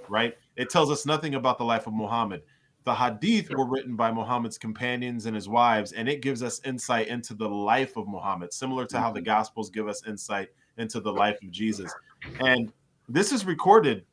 [0.08, 0.36] right?
[0.56, 2.42] It tells us nothing about the life of Muhammad.
[2.84, 7.08] The hadith were written by Muhammad's companions and his wives, and it gives us insight
[7.08, 9.26] into the life of Muhammad, similar to how the mm-hmm.
[9.26, 11.92] gospels give us insight into the life of Jesus.
[12.40, 12.72] And
[13.08, 14.04] this is recorded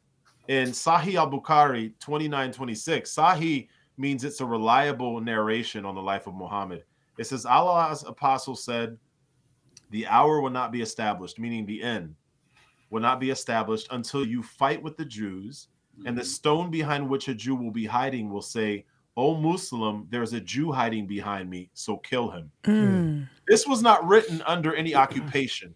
[0.47, 3.13] in Sahih al Bukhari 2926.
[3.13, 6.83] Sahih means it's a reliable narration on the life of Muhammad.
[7.17, 8.97] It says, Allah's apostle said,
[9.89, 12.15] The hour will not be established, meaning the end
[12.91, 16.07] will not be established until you fight with the Jews, mm-hmm.
[16.07, 16.27] and the mm-hmm.
[16.27, 18.85] stone behind which a Jew will be hiding will say,
[19.17, 22.51] O Muslim, there's a Jew hiding behind me, so kill him.
[22.63, 23.27] Mm.
[23.47, 25.73] This was not written under any occupation.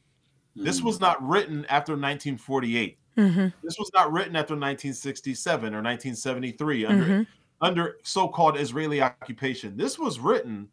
[0.55, 2.97] This was not written after 1948.
[3.17, 3.47] Mm-hmm.
[3.61, 7.23] This was not written after 1967 or 1973 under mm-hmm
[7.61, 9.77] under so-called Israeli occupation.
[9.77, 10.67] This was written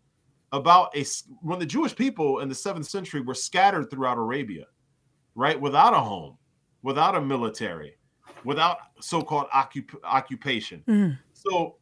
[0.53, 1.05] about a
[1.41, 4.67] when the Jewish people in the seventh century were scattered throughout Arabia,
[5.35, 6.37] right, without a home,
[6.83, 7.97] without a military,
[8.45, 10.83] without so-called occup- occupation.
[10.89, 11.19] Mm.
[11.33, 11.77] So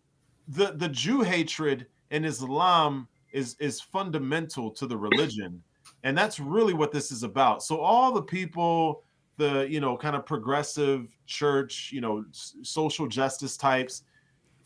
[0.48, 5.62] the the Jew hatred in Islam is is fundamental to the religion,
[6.02, 7.62] and that's really what this is about.
[7.62, 9.04] So all the people,
[9.36, 14.02] the you know kind of progressive church, you know, s- social justice types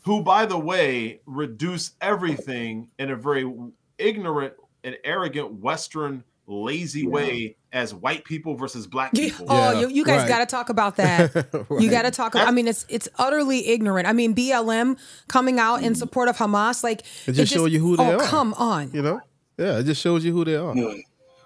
[0.03, 3.51] who, by the way, reduce everything in a very
[3.97, 7.09] ignorant and arrogant Western lazy yeah.
[7.09, 9.45] way as white people versus black people.
[9.49, 10.29] oh, you, you, guys right.
[10.29, 11.33] got to talk about that.
[11.69, 11.81] right.
[11.81, 12.35] You got to talk.
[12.35, 14.07] About, I mean, it's it's utterly ignorant.
[14.07, 15.97] I mean, BLM coming out in mm.
[15.97, 18.23] support of Hamas, like it just, it shows you who they oh, are.
[18.23, 19.19] Come on, you know,
[19.57, 20.75] yeah, it just shows you who they are.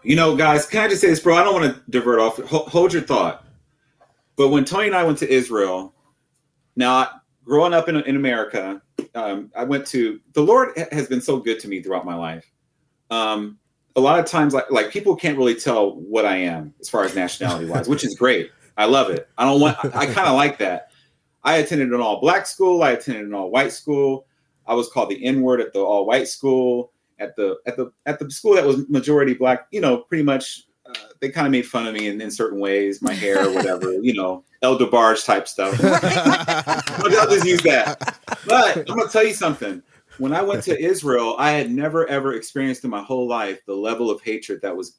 [0.01, 1.35] You know, guys, can I just say this, bro?
[1.35, 2.37] I don't want to divert off.
[2.37, 3.45] hold your thought.
[4.37, 5.93] But when Tony and I went to Israel,
[6.77, 7.09] now
[7.43, 8.81] growing up in, in America,
[9.13, 12.49] um, I went to the Lord has been so good to me throughout my life.
[13.09, 13.57] Um,
[13.99, 17.03] a lot of times, like like people can't really tell what I am as far
[17.03, 18.51] as nationality wise, which is great.
[18.77, 19.27] I love it.
[19.37, 19.77] I don't want.
[19.83, 20.91] I, I kind of like that.
[21.43, 22.81] I attended an all black school.
[22.81, 24.25] I attended an all white school.
[24.65, 26.91] I was called the N word at the all white school.
[27.19, 30.67] At the at the at the school that was majority black, you know, pretty much
[30.85, 33.53] uh, they kind of made fun of me in, in certain ways, my hair or
[33.53, 35.77] whatever, you know, El DeBarge type stuff.
[35.83, 38.17] I'll just use that.
[38.47, 39.83] But I'm gonna tell you something.
[40.19, 43.73] When I went to Israel, I had never ever experienced in my whole life the
[43.73, 44.97] level of hatred that was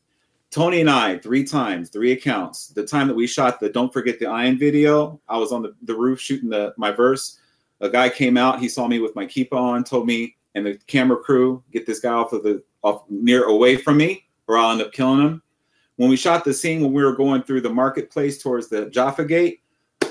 [0.50, 2.68] Tony and I three times, three accounts.
[2.68, 5.74] The time that we shot the "Don't Forget the Iron" video, I was on the,
[5.82, 7.38] the roof shooting the my verse.
[7.80, 10.76] A guy came out, he saw me with my kippah on, told me and the
[10.86, 14.72] camera crew get this guy off of the off near away from me, or I'll
[14.72, 15.42] end up killing him
[16.00, 19.22] when we shot the scene when we were going through the marketplace towards the Jaffa
[19.22, 19.60] Gate,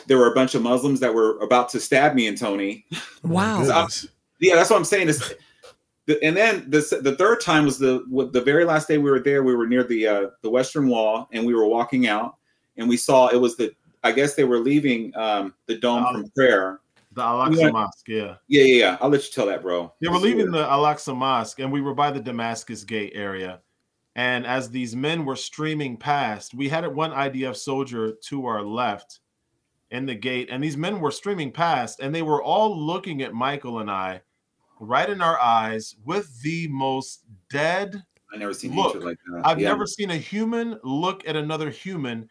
[0.06, 2.86] there were a bunch of Muslims that were about to stab me and Tony.
[3.24, 3.88] Oh wow.
[4.39, 5.10] Yeah, that's what I'm saying.
[5.10, 5.34] Is
[6.23, 9.43] and then the the third time was the the very last day we were there.
[9.43, 12.36] We were near the uh, the Western Wall, and we were walking out,
[12.78, 13.71] and we saw it was the
[14.04, 16.80] I guess they were leaving um, the dome um, from prayer.
[17.13, 18.36] The Al Aqsa Mosque, yeah.
[18.47, 18.97] Yeah, yeah, yeah.
[19.02, 19.91] I'll let you tell that, bro.
[19.99, 23.62] They were leaving the Al Aqsa Mosque, and we were by the Damascus Gate area
[24.15, 29.19] And as these men were streaming past, we had one IDF soldier to our left
[29.89, 33.34] in the gate, and these men were streaming past, and they were all looking at
[33.34, 34.21] Michael and I
[34.79, 38.87] right in our eyes with the most dead I never seen look.
[38.93, 39.41] hatred like that.
[39.45, 39.69] I've Yeah.
[39.69, 42.29] never seen a human look at another human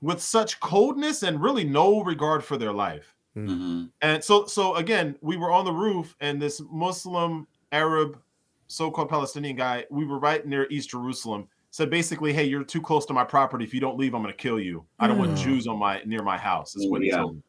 [0.00, 3.14] with such coldness and really no regard for their life.
[3.36, 3.90] Mhm.
[4.02, 8.20] And so, so again, we were on the roof, and this Muslim Arab,
[8.66, 11.48] so-called Palestinian guy, we were right near East Jerusalem.
[11.70, 13.64] Said basically, "Hey, you're too close to my property.
[13.64, 14.84] If you don't leave, I'm going to kill you.
[14.98, 15.38] I don't want Mm.
[15.42, 17.42] Jews on my near my house." Is what he told me.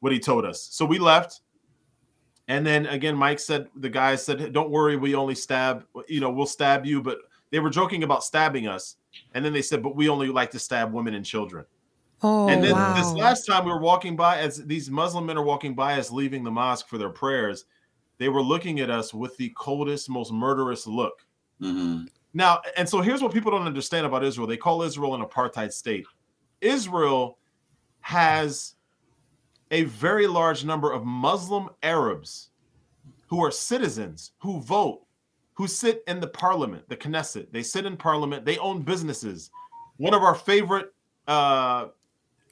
[0.00, 0.62] What he told us.
[0.72, 1.42] So we left,
[2.50, 5.84] and then again, Mike said the guy said, "Don't worry, we only stab.
[6.08, 7.18] You know, we'll stab you." But
[7.50, 8.96] they were joking about stabbing us,
[9.34, 11.64] and then they said, "But we only like to stab women and children."
[12.22, 12.94] Oh, and then wow.
[12.94, 16.10] this last time we were walking by, as these Muslim men are walking by us
[16.10, 17.66] leaving the mosque for their prayers,
[18.18, 21.24] they were looking at us with the coldest, most murderous look.
[21.62, 22.08] Mhm.
[22.34, 25.72] Now, and so here's what people don't understand about Israel they call Israel an apartheid
[25.72, 26.04] state.
[26.60, 27.38] Israel
[28.00, 28.74] has
[29.70, 32.50] a very large number of Muslim Arabs
[33.28, 35.02] who are citizens, who vote,
[35.54, 37.52] who sit in the parliament, the Knesset.
[37.52, 39.50] They sit in parliament, they own businesses.
[39.98, 40.92] One of our favorite
[41.28, 41.88] uh,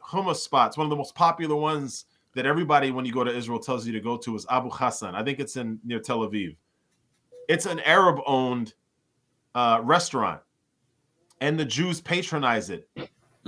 [0.01, 2.05] hummus spots, one of the most popular ones
[2.35, 5.15] that everybody, when you go to Israel, tells you to go to is Abu Hassan.
[5.15, 6.57] I think it's in near Tel Aviv.
[7.49, 8.75] It's an Arab owned
[9.55, 10.41] uh, restaurant,
[11.41, 12.89] and the Jews patronize it.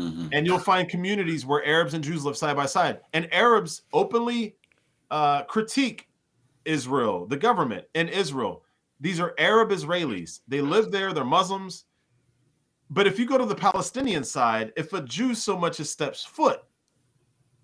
[0.00, 0.30] Mhm.
[0.32, 4.56] And you'll find communities where Arabs and Jews live side by side, and Arabs openly
[5.10, 6.08] uh, critique
[6.64, 8.64] Israel, the government in Israel.
[9.00, 10.40] These are Arab Israelis.
[10.46, 11.12] They live there.
[11.12, 11.84] They're Muslims.
[12.90, 16.24] But if you go to the Palestinian side, if a Jew so much as steps
[16.24, 16.62] foot,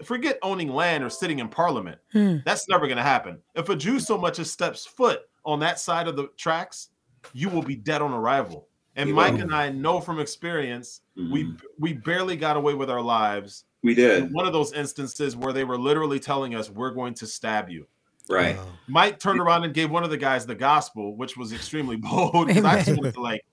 [0.03, 1.99] forget owning land or sitting in parliament.
[2.13, 2.39] Hmm.
[2.45, 3.39] That's never going to happen.
[3.55, 6.91] If a Jew so much as steps foot on that side of the tracks,
[7.33, 8.69] you will be dead on arrival.
[8.95, 11.61] And Mike and I know from experience, we Mhm.
[11.79, 13.65] we barely got away with our lives.
[13.83, 17.15] we did In one of those instances where they were literally telling us, "We're going
[17.15, 17.87] to stab you."
[18.29, 18.57] right.
[18.57, 18.67] Wow.
[18.89, 22.51] Mike turned around and gave one of the guys the gospel, which was extremely bold.
[22.51, 23.45] I just wanted to like,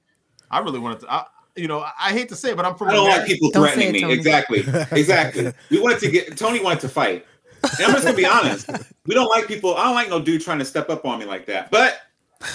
[0.49, 1.13] I really wanted to.
[1.13, 2.89] I, you know, I hate to say it, but I'm from.
[2.89, 4.01] I don't like people threatening it, me.
[4.01, 4.13] Tony.
[4.13, 4.63] Exactly.
[4.91, 5.53] Exactly.
[5.69, 7.25] we wanted to get Tony wanted to fight.
[7.77, 8.67] And I'm just gonna be honest.
[9.05, 9.75] We don't like people.
[9.75, 11.69] I don't like no dude trying to step up on me like that.
[11.69, 11.99] But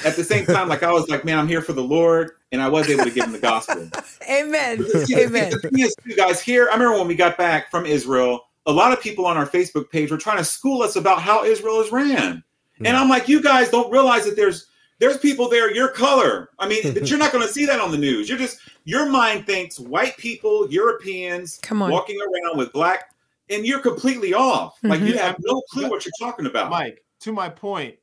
[0.04, 2.60] at the same time, like I was like, man, I'm here for the Lord, and
[2.62, 3.88] I was able to give him the gospel.
[4.30, 4.84] Amen.
[5.06, 5.50] See, Amen.
[5.50, 8.72] The thing is, you guys, here, I remember when we got back from Israel, a
[8.72, 11.80] lot of people on our Facebook page were trying to school us about how Israel
[11.80, 12.42] is ran.
[12.84, 14.66] And I'm like, you guys don't realize that there's
[15.00, 16.50] there's people there your color.
[16.58, 18.28] I mean, that you're not going to see that on the news.
[18.28, 21.90] You're just your mind thinks white people, Europeans, Come on.
[21.90, 23.10] walking around with black,
[23.50, 24.78] and you're completely off.
[24.82, 25.18] Like you Mhm.
[25.18, 26.70] have no clue what you're talking about.
[26.70, 27.96] Mike, to my point,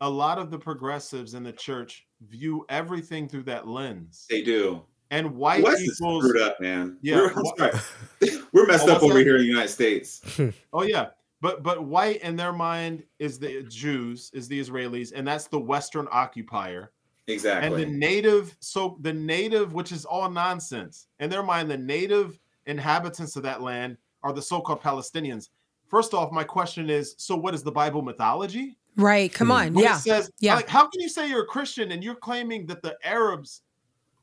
[0.00, 4.82] a lot of the progressives in the church view everything through that lens, They do.
[5.10, 6.24] and white West is equals.
[6.24, 6.98] screwed up, man.
[7.02, 7.16] Yeah.
[7.16, 8.40] We're, I'm sorry.
[8.52, 9.20] We're messed Oh, up over that?
[9.24, 10.20] here in the United States.
[10.72, 11.08] Oh yeah,
[11.40, 15.58] but but white in their mind is the Jews, is the Israelis, and that's the
[15.60, 16.92] Western occupier.
[17.28, 17.66] Exactly.
[17.66, 22.38] and the native so the native which is all nonsense in their mind the native
[22.66, 25.48] inhabitants of that land are the so-called palestinians
[25.88, 29.32] first off my question is so what is the bible mythology Right.
[29.32, 29.74] Come on.
[29.74, 29.96] When Yeah.
[29.96, 30.54] it says Yeah.
[30.56, 33.62] like how can you say you're a christian and you're claiming that the arabs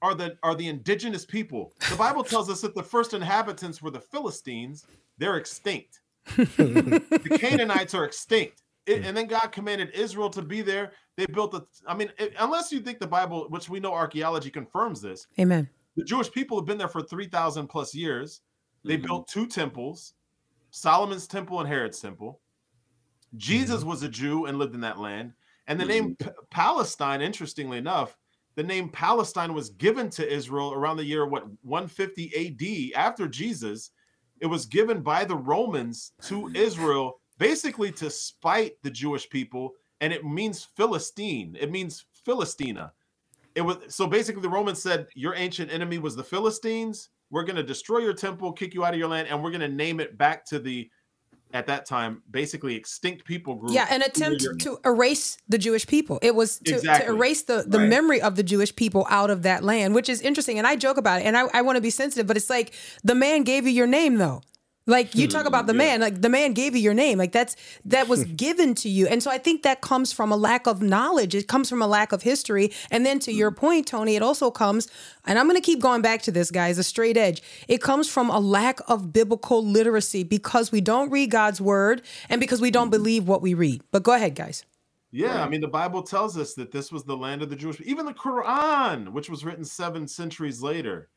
[0.02, 3.92] are the are the indigenous people the bible tells us that the first inhabitants were
[3.92, 4.86] the philistines
[5.18, 6.02] they're extinct
[6.36, 11.54] the canaanites are extinct It- and then god commanded israel to be there they built
[11.54, 15.28] a i mean it- unless you think the bible which we know archaeology confirms this
[15.40, 15.70] Amen.
[15.96, 18.42] the jewish people have been there for 3000 plus years
[18.84, 19.04] they Mhm.
[19.04, 20.14] built two temples
[20.72, 22.40] solomon's temple and herod's temple
[23.38, 25.34] jesus was a jew and lived in that land
[25.68, 26.30] and the name mm-hmm.
[26.30, 28.18] P- palestine interestingly enough
[28.56, 33.92] the name palestine was given to israel around the year what 150 ad after jesus.
[34.42, 40.12] It was given by the romans to israel basically to spite the jewish people and
[40.12, 41.56] it means philistine.
[41.58, 42.92] It means philistina.
[43.56, 47.08] It was so basically the romans said your ancient enemy was the philistines.
[47.30, 49.62] We're going to destroy your temple kick you out of your land and we're going
[49.62, 50.90] to name it back to the
[51.54, 56.20] at that time basically extinct people group Yeah, an attempt to erase the Jewish people.
[56.22, 57.90] It was to, to erase the, the Right.
[57.90, 60.58] memory of the Jewish people out of that land, which is interesting.
[60.58, 62.74] And I joke about it, and I, I want to be sensitive, but it's like
[63.04, 64.42] the man gave you your name, though.
[64.86, 67.56] Like you talk about the man, like the man gave you your name, like that's
[67.86, 70.82] that was given to you, and so I think that comes from a lack of
[70.82, 71.36] knowledge.
[71.36, 74.52] It comes from a lack of history, and then to your point, Tony, it also
[74.52, 74.90] comes,
[75.26, 77.42] and I'm going to keep going back to this, guys, a straight edge.
[77.68, 82.42] It comes from a lack of biblical literacy because we don't read God's word and
[82.42, 83.84] because we don't believe what we read.
[83.92, 84.66] But go ahead, guys.
[85.16, 87.80] Yeah, I mean the Bible tells us that this was the land of the Jewish.
[87.82, 91.10] Even the Quran, which was written seven centuries later,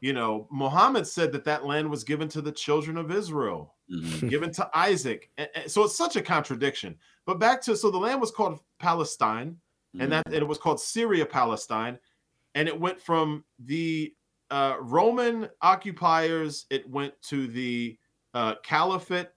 [0.00, 4.28] you know, Muhammad said that that land was given to the children of Israel, Mhm.
[4.30, 5.30] given to Isaac.
[5.36, 6.96] And- and so it's such a contradiction.
[7.26, 9.58] But back to so the land was called Palestine,
[9.98, 11.98] and that and it was called Syria Palestine,
[12.54, 14.14] and it went from the
[14.50, 16.66] uh, Roman occupiers.
[16.70, 17.98] It went to the
[18.34, 19.28] uh, Caliphate.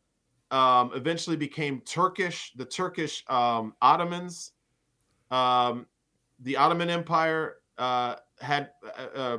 [0.52, 2.52] Um, eventually became Turkish.
[2.56, 4.52] The Turkish um, Ottomans,
[5.32, 5.86] um,
[6.42, 8.72] the Ottoman Empire uh, had
[9.16, 9.38] uh,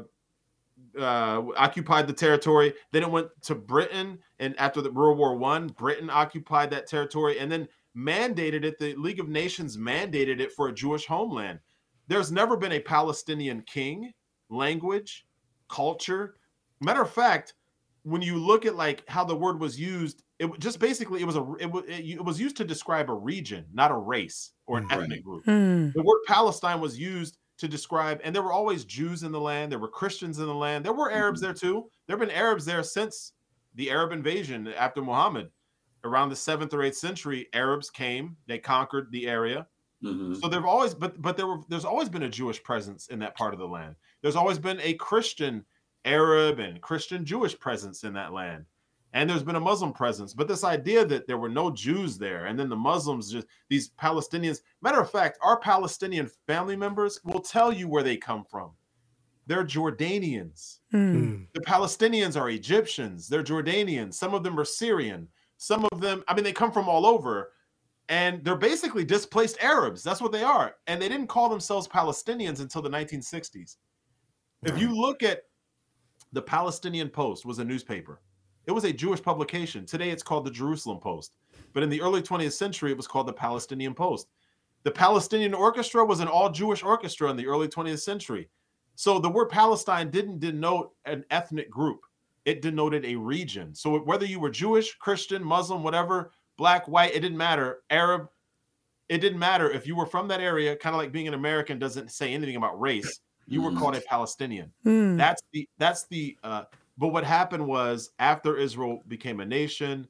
[0.99, 2.75] uh, occupied the territory.
[2.91, 7.39] Then it went to Britain, and after the World War One, Britain occupied that territory,
[7.39, 8.79] and then mandated it.
[8.79, 11.61] The League of Nations mandated it for a Jewish homeland.
[12.09, 14.13] There's never been a Palestinian king,
[14.51, 15.27] language,
[15.69, 16.37] culture.
[16.81, 17.55] Matter of fact,
[18.03, 21.37] when you look at like how the word was used, it just basically it was
[21.37, 24.79] a it, wa- it, it was used to describe a region, not a race or
[24.79, 25.01] an Right.
[25.01, 25.45] ethnic group.
[25.45, 25.91] Hmm.
[25.95, 29.71] The word Palestine was used to describe, and there were always Jews in the land.
[29.71, 30.85] There were Christians in the land.
[30.85, 31.89] There were Arabs there too.
[32.07, 33.35] There have been Arabs there since
[33.77, 35.49] the Arab invasion after Muhammad.
[36.03, 38.37] Around the seventh or eighth century, Arabs came.
[38.49, 39.69] They conquered the area.
[40.03, 40.41] Mhm.
[40.41, 43.37] So there've always, but but there were there's always been a Jewish presence in that
[43.37, 43.95] part of the land.
[44.23, 45.65] There's always been a Christian,
[46.05, 48.67] Arab, and Christian Jewish presence in that land,
[49.13, 50.33] and there's been a Muslim presence.
[50.35, 53.91] But this idea that there were no Jews there, and then the Muslims just these
[53.91, 54.61] Palestinians.
[54.81, 58.73] Matter of fact, our Palestinian family members will tell you where they come from.
[59.47, 60.79] They're Jordanians.
[60.95, 61.47] Mm.
[61.53, 63.29] The Palestinians are Egyptians.
[63.29, 64.15] They're Jordanians.
[64.15, 65.29] Some of them are Syrian.
[65.57, 67.53] Some of them, I mean, they come from all over
[68.09, 70.03] and they're basically displaced Arabs.
[70.03, 70.77] That's what they are.
[70.87, 73.77] And they didn't call themselves Palestinians until the 1960s.
[74.65, 75.43] If you look at
[76.33, 78.21] the Palestinian Post was a newspaper.
[78.67, 79.87] It was a Jewish publication.
[79.87, 81.35] Today it's called the Jerusalem Post.
[81.73, 84.29] But in the early 20th century it was called the Palestinian Post.
[84.85, 88.49] The Palestinian Orchestra was an all-Jewish orchestra in the early 20th century.
[88.95, 92.01] So the word Palestine didn't denote an ethnic group.
[92.45, 93.75] It denoted a region.
[93.75, 97.83] So whether you were Jewish, Christian, Muslim, whatever, black, white, it didn't matter.
[97.91, 98.29] Arab,
[99.09, 100.75] it didn't matter if you were from that area.
[100.77, 103.21] Kind of like being an American doesn't say anything about race.
[103.47, 103.79] You were Mhm.
[103.79, 104.73] called a Palestinian.
[104.83, 105.17] Hmm.
[105.17, 106.37] That's the that's the.
[106.43, 106.65] Uh,
[107.03, 110.07] but what happened was after Israel became a nation,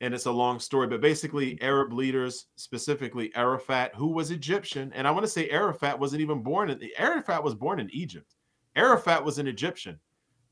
[0.00, 5.08] and it's a long story, but basically Arab leaders, specifically Arafat, who was Egyptian, and
[5.08, 8.36] I want to say Arafat wasn't even born in Arafat was born in Egypt.
[8.76, 9.98] Arafat was an Egyptian.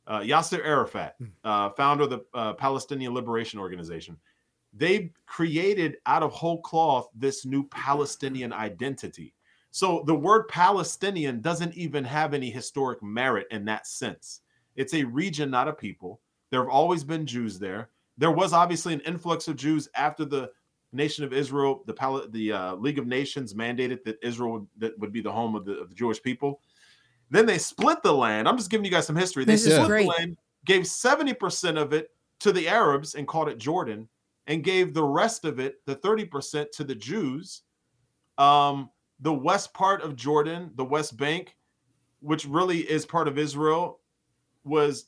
[0.08, 1.14] Uh, Yasser Arafat,
[1.44, 4.16] uh, founder of the uh, Palestinian Liberation Organization,
[4.72, 9.32] they created out of whole cloth this new Palestinian identity.
[9.70, 14.40] So the word Palestinian doesn't even have any historic merit in that sense.
[14.78, 16.20] It's a region, not a people.
[16.50, 17.90] There have always been Jews there.
[18.16, 20.50] There was obviously an influx of Jews after the
[20.92, 21.82] nation of Israel.
[21.84, 25.32] The Pal- the uh, League of Nations mandated that Israel would, that would be the
[25.32, 26.60] home of the, of the Jewish people.
[27.28, 28.48] Then they split the land.
[28.48, 29.44] I'm just giving you guys some history.
[29.44, 33.48] They This is split the land, gave 70% of it to the Arabs and called
[33.48, 34.08] it Jordan,
[34.46, 37.62] and gave the rest of it, the 30%, to the Jews.
[38.38, 41.56] Um, the west part of Jordan, the West Bank,
[42.20, 43.98] which really is part of Israel,
[44.68, 45.07] was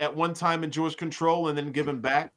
[0.00, 2.32] at one time in Jewish control and then given back.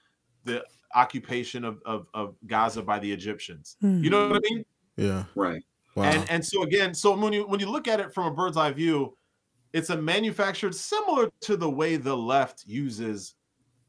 [0.45, 3.77] the occupation of, of, of Gaza by the Egyptians.
[3.81, 4.03] Hmm.
[4.03, 4.65] You know what I mean?
[4.97, 5.25] Yeah.
[5.35, 5.63] Right.
[5.95, 6.05] Wow.
[6.05, 8.57] And and so again, so when you when you look at it from a bird's
[8.57, 9.17] eye view,
[9.73, 13.35] it's a manufactured similar to the way the left uses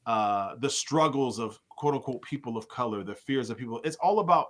[0.06, 3.82] uh, the struggles of quote unquote people of color, the fears of people.
[3.84, 4.48] It's all about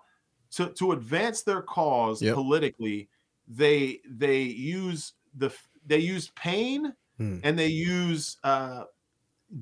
[0.52, 2.36] to to advance their cause Yep.
[2.36, 3.10] politically.
[3.48, 5.54] They they use the
[5.86, 7.40] they use pain Hmm.
[7.44, 8.86] and they use uh,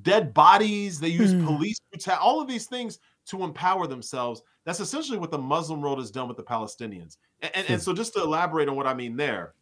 [0.03, 0.99] dead bodies.
[0.99, 1.45] They use Hmm.
[1.45, 2.21] police brutality.
[2.23, 4.41] All of these things to empower themselves.
[4.63, 7.17] That's essentially what the Muslim world has done with the Palestinians.
[7.41, 9.55] And, and, and so, just to elaborate on what I mean there,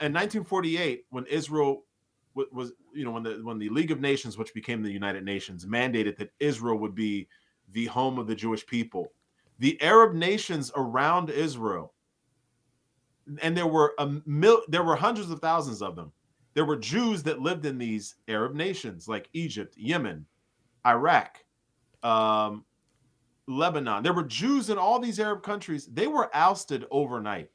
[0.00, 1.84] in 1948, when Israel
[2.34, 5.66] was, you know, when the when the League of Nations, which became the United Nations,
[5.66, 7.28] mandated that Israel would be
[7.72, 9.12] the home of the Jewish people,
[9.58, 11.92] the Arab nations around Israel,
[13.42, 16.12] and there were a mil, there were hundreds of thousands of them.
[16.54, 20.26] There were Jews that lived in these Arab nations like Egypt, Yemen,
[20.84, 21.44] Iraq,
[22.02, 22.64] um,
[23.46, 24.02] Lebanon.
[24.02, 25.86] There were Jews in all these Arab countries.
[25.86, 27.50] They were ousted overnight.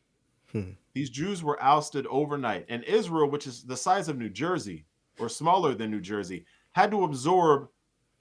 [0.52, 0.72] Hmm.
[0.96, 2.66] These Jews were ousted overnight.
[2.70, 4.86] And Israel, which is the size of New Jersey
[5.20, 7.68] or smaller than New Jersey, had to absorb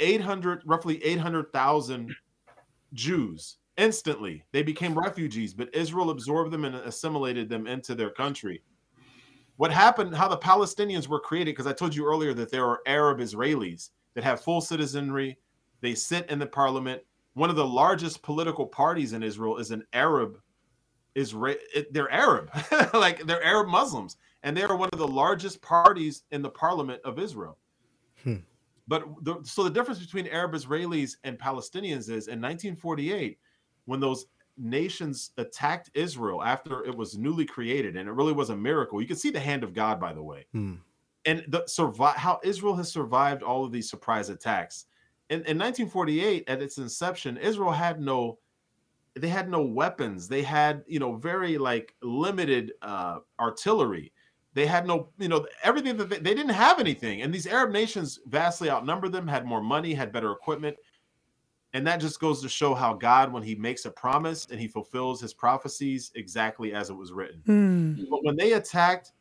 [0.00, 2.14] 800, roughly 800,000
[2.92, 4.44] Jews instantly.
[4.50, 8.60] They became refugees, but Israel absorbed them and assimilated them into their country.
[9.56, 12.80] What happened, how the Palestinians were created, because I told you earlier that there are
[12.86, 15.38] Arab Israelis that have full citizenry,
[15.80, 17.02] they sit in the parliament.
[17.34, 20.40] One of the largest political parties in Israel is an Arab
[21.14, 21.56] Israel.
[21.90, 22.50] They're Arab,
[22.94, 27.00] like they're Arab Muslims, and they are one of the largest parties in the parliament
[27.04, 27.58] of Israel.
[28.22, 28.36] Hmm.
[28.86, 33.38] But the, so the difference between Arab Israelis and Palestinians is in 1948,
[33.86, 38.56] when those nations attacked Israel after it was newly created, and it really was a
[38.56, 39.00] miracle.
[39.00, 40.46] You can see the hand of God, by the way.
[40.52, 40.74] Hmm.
[41.26, 44.86] And the survive how Israel has survived all of these surprise attacks.
[45.30, 48.38] In, in 1948, at its inception, Israel had no
[49.16, 50.28] they had no weapons.
[50.28, 54.12] They had, you know, very like limited uh, artillery.
[54.54, 57.22] They had no, you know, everything that they, they didn't have anything.
[57.22, 60.76] And these Arab nations vastly outnumbered them, had more money, had better equipment.
[61.72, 64.68] And that just goes to show how God, when He makes a promise and He
[64.68, 67.42] fulfills His prophecies exactly as it was written.
[67.46, 68.10] Mm.
[68.10, 69.12] But when they attacked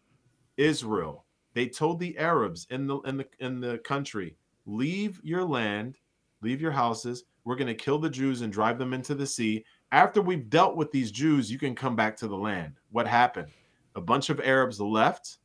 [0.57, 1.25] Israel,
[1.55, 4.35] they told the Arabs in the in the in the country,
[4.65, 5.97] leave your land,
[6.41, 7.23] leave your houses.
[7.43, 9.65] We're going to kill the Jews and drive them into the sea.
[9.93, 12.73] After we've dealt with these Jews, you can come back to the land.
[12.91, 13.49] What happened?
[13.95, 15.37] A bunch of Arabs left,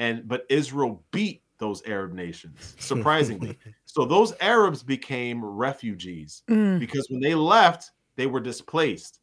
[0.00, 3.56] and but Israel beat those Arab nations, surprisingly.
[3.84, 6.80] so those Arabs became refugees mm.
[6.80, 9.20] because when they left, they were displaced.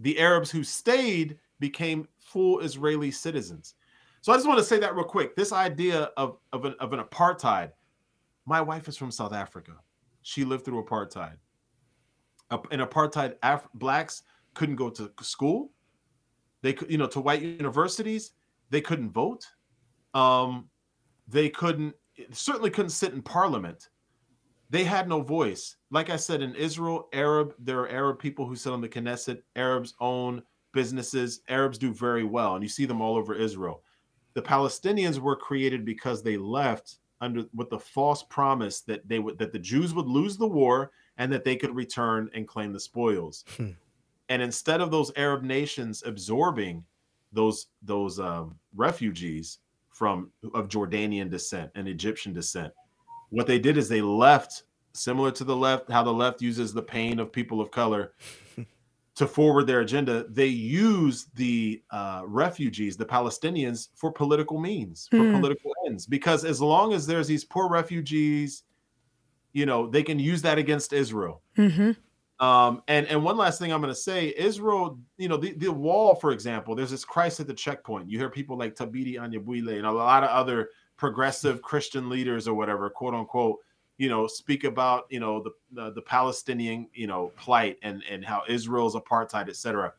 [0.00, 3.74] The Arabs who stayed became full Israeli citizens.
[4.22, 5.36] So I just want to say that real quick.
[5.36, 7.72] This idea of, of, an, of an apartheid.
[8.46, 9.72] My wife is from South Africa.
[10.22, 11.36] She lived through apartheid.
[12.70, 14.22] In apartheid, Af- blacks
[14.54, 15.70] couldn't go to school.
[16.62, 18.32] They could, you know, to white universities.
[18.70, 19.46] They couldn't vote.
[20.14, 20.68] Um,
[21.28, 21.94] they couldn't
[22.32, 23.88] certainly couldn't sit in parliament.
[24.68, 25.76] They had no voice.
[25.90, 29.42] Like I said, in Israel, Arab, there are Arab people who sit on the Knesset.
[29.56, 30.42] Arabs own
[30.72, 31.40] businesses.
[31.48, 33.82] Arabs do very well, and you see them all over Israel.
[34.34, 39.38] The Palestinians were created because they left under with the false promise that they would
[39.38, 42.80] that the Jews would lose the war and that they could return and claim the
[42.80, 43.44] spoils.
[43.56, 43.70] Hmm.
[44.28, 46.84] And instead of those Arab nations absorbing
[47.32, 49.58] those those um, refugees,
[50.00, 52.72] from of Jordanian descent and Egyptian descent.
[53.28, 54.62] What they did is they left,
[54.94, 58.14] similar to the left, how the left uses the pain of people of color
[59.16, 60.24] to forward their agenda.
[60.30, 65.38] They use the uh, refugees, the Palestinians, for political means, for mm.
[65.38, 66.06] political ends.
[66.06, 68.62] Because as long as there's these poor refugees,
[69.52, 71.42] you know, they can use that against Israel.
[71.56, 71.92] Mm-hmm.
[72.44, 75.70] Um, and and one last thing I'm going to say, Israel, you know, the, the
[75.70, 78.08] wall, for example, there's this Christ at the checkpoint.
[78.08, 82.54] You hear people like Thabiti Anyabwile and a lot of other progressive Christian leaders or
[82.54, 83.58] whatever, quote unquote,
[83.98, 88.24] you know, speak about you know the the, the Palestinian you know plight and and
[88.24, 89.92] how Israel's apartheid, etc.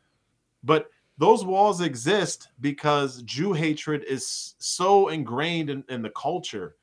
[0.64, 6.74] But those walls exist because Jew hatred is so ingrained in, in the culture.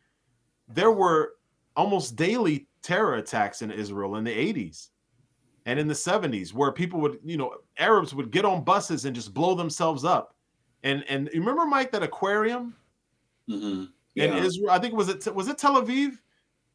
[0.70, 1.34] There were
[1.76, 4.90] almost daily terror attacks in Israel in the 80s
[5.70, 9.16] and in the 70s where people would you know arabs would get on buses and
[9.16, 10.36] just blow themselves up
[10.84, 12.76] and and you remember mike that aquarium
[13.48, 13.86] mm-hmm.
[14.16, 14.26] yeah.
[14.26, 16.18] in israel i think was it was it tel aviv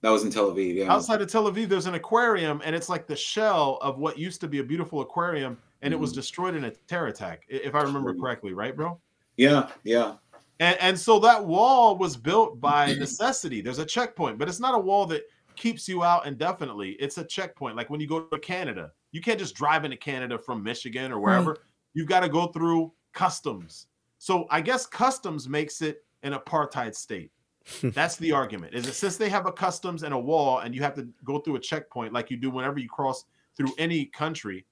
[0.00, 2.88] that was in tel aviv yeah outside of tel aviv there's an aquarium and it's
[2.88, 5.98] like the shell of what used to be a beautiful aquarium and mm-hmm.
[5.98, 6.20] it was mm-hmm.
[6.20, 8.98] destroyed in a terror attack if i remember correctly right bro
[9.36, 10.14] yeah yeah
[10.60, 14.74] and, and so that wall was built by necessity there's a checkpoint but it's not
[14.74, 15.22] a wall that
[15.56, 16.90] keeps you out indefinitely.
[16.92, 17.76] It's a checkpoint.
[17.76, 21.20] Like when you go to Canada, you can't just drive into Canada from Michigan or
[21.20, 21.50] wherever.
[21.50, 21.60] Right.
[21.94, 23.86] You've got to go through customs.
[24.18, 27.30] So I guess customs makes it an apartheid state.
[27.82, 28.74] That's the argument.
[28.74, 31.38] Is it since they have a customs and a wall, and you have to go
[31.38, 33.24] through a checkpoint like you do whenever you cross
[33.56, 34.66] through any country.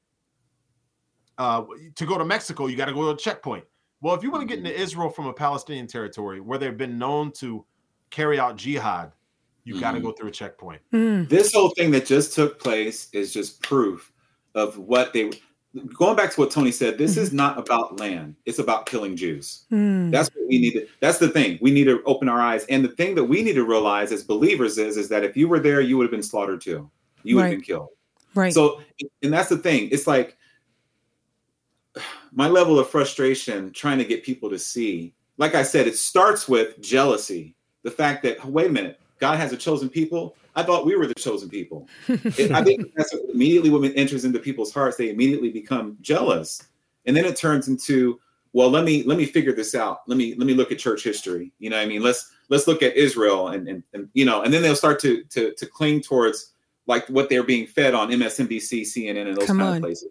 [1.38, 1.64] Uh,
[1.94, 3.64] to go to Mexico, you got to go to a checkpoint.
[4.02, 6.98] Well, if you want to get into Israel from a Palestinian territory where they've been
[6.98, 7.64] known to
[8.10, 9.12] carry out jihad,
[9.64, 9.80] you mm-hmm.
[9.80, 10.82] got to go through a checkpoint.
[10.92, 11.28] Mm.
[11.28, 14.12] This whole thing that just took place is just proof
[14.54, 15.30] of what they
[15.94, 17.38] going back to what Tony said, this is mm-hmm.
[17.38, 18.36] not about land.
[18.44, 19.64] It's about killing Jews.
[19.72, 20.10] Mm.
[20.10, 21.58] That's what we need to, that's the thing.
[21.62, 22.66] We need to open our eyes.
[22.66, 25.48] And the thing that we need to realize as believers is, is that if you
[25.48, 26.90] were there, you would have been slaughtered too.
[27.22, 27.48] You would right.
[27.50, 27.88] have been killed.
[28.34, 28.52] Right.
[28.52, 28.82] So,
[29.22, 29.88] and that's the thing.
[29.92, 30.36] It's like
[32.34, 36.48] my level of frustration trying to get people to see, like I said, it starts
[36.48, 37.54] with jealousy.
[37.82, 40.36] The fact that, wait a minute, God has a chosen people.
[40.54, 41.88] I thought we were the chosen people.
[42.08, 46.62] it, I think that's immediately when it enters into people's hearts, they immediately become jealous,
[47.06, 48.20] and then it turns into,
[48.52, 50.02] well, let me let me figure this out.
[50.06, 51.52] Let me let me look at church history.
[51.58, 54.52] You know, I mean, let's let's look at Israel, and and, and you know, and
[54.52, 56.52] then they'll start to to to cling towards
[56.86, 59.76] like what they're being fed on MSNBC, CNN, and those Come kind on.
[59.76, 60.10] of places.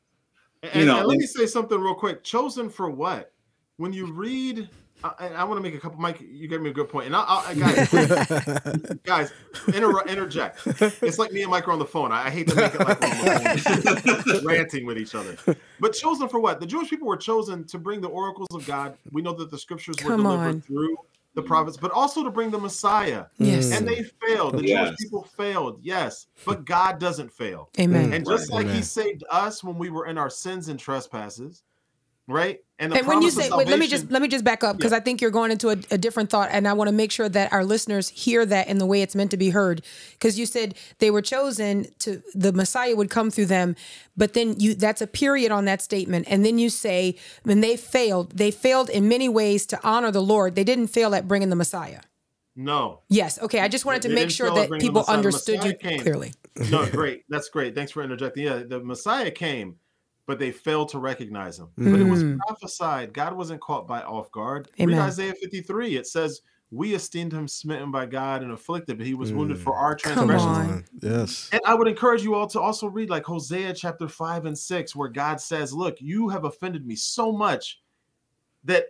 [0.64, 2.24] And, You know, and let me say something real quick.
[2.24, 3.32] Chosen for what?
[3.78, 4.70] When you read,
[5.04, 6.00] I, and I want to make a couple.
[6.00, 7.08] Mike, you gave me a good point.
[7.08, 7.90] And I, I guys,
[9.04, 9.34] guys,
[9.74, 10.60] inter- interject.
[11.02, 12.12] It's like me and Mike are on the phone.
[12.12, 15.36] I, I hate to make it like we're on the phone, ranting with each other.
[15.80, 16.60] But chosen for what?
[16.60, 18.96] The Jewish people were chosen to bring the oracles of God.
[19.12, 20.62] We know that the scriptures were Come delivered on.
[20.62, 20.96] through
[21.34, 23.26] the prophets, but also to bring the Messiah.
[23.38, 23.72] Yes.
[23.72, 24.12] And they mm.
[24.26, 24.58] failed.
[24.58, 24.90] The Yes.
[24.90, 27.70] Jewish people failed, yes, but God doesn't fail.
[27.80, 28.14] Amen.
[28.14, 28.66] And just Right.
[28.66, 31.64] like He saved us when we were in our sins and trespasses,
[32.32, 32.60] right?
[32.80, 34.76] And the and when you say wait, let me just let me just back up
[34.76, 34.98] because Yeah.
[34.98, 37.30] I think you're going into a, a different thought, and I want to make sure
[37.30, 39.84] that our listeners hear that in the way it's meant to be heard.
[40.14, 43.76] Because you said they were chosen to the Messiah would come through them,
[44.18, 47.78] but then you that's a period on that statement, and then you say when they
[47.78, 50.56] failed, they failed in many ways to honor the Lord.
[50.56, 52.00] They didn't fail at bringing the Messiah.
[52.56, 53.02] no.
[53.10, 53.60] Yes, okay.
[53.60, 56.00] I just wanted to make sure that people understood you came.
[56.02, 56.34] clearly.
[56.70, 57.24] No, great.
[57.30, 57.76] That's great.
[57.76, 58.44] Thanks for interjecting.
[58.44, 59.76] Yeah, the Messiah came,
[60.32, 61.68] but they failed to recognize him.
[61.76, 62.38] But it was Mm.
[62.38, 63.12] prophesied.
[63.12, 64.70] God wasn't caught by off guard.
[64.80, 64.98] Amen.
[64.98, 65.98] Read Isaiah 53.
[65.98, 69.76] It says, We esteemed him smitten by God and afflicted, but he was wounded for
[69.76, 70.88] our transgressions.
[71.02, 71.50] Yes.
[71.52, 74.96] And I would encourage you all to also read like Hosea chapter 5 and 6,
[74.96, 77.82] where God says, Look, you have offended me so much
[78.64, 78.86] that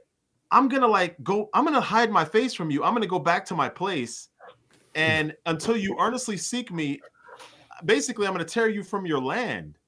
[0.52, 2.84] I'm gonna like go, I'm gonna hide my face from you.
[2.84, 4.30] I'm gonna go back to my place.
[4.94, 7.02] And until you earnestly seek me,
[7.84, 9.80] basically, I'm gonna tear you from your land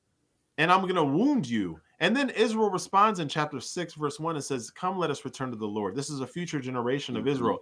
[0.58, 1.80] and I'm gonna wound you.
[2.00, 5.50] And then Israel responds in chapter 6, verse 1 and says, Come, let us return
[5.52, 5.96] to the Lord.
[5.96, 7.60] This is a future generation of Israel.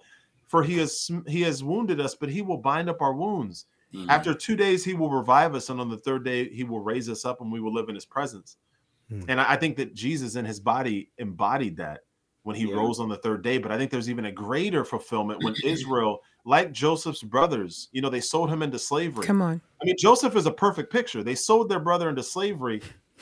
[0.47, 3.67] For he has he has wounded us, but he will bind up our wounds.
[3.93, 4.09] Mhm.
[4.09, 7.09] After two days, he will revive us, and on the third day, he will raise
[7.09, 8.57] us up, and we will live in his presence.
[9.09, 9.21] Hmm.
[9.27, 12.01] And I I think that Jesus in his body embodied that
[12.43, 12.75] when he Yeah.
[12.75, 13.59] rose on the third day.
[13.59, 18.09] But I think there's even a greater fulfillment when Israel, like Joseph's brothers, you know,
[18.09, 19.25] they sold him into slavery.
[19.27, 19.61] Come on.
[19.81, 21.23] I mean, Joseph is a perfect picture.
[21.23, 22.81] They sold their brother into slavery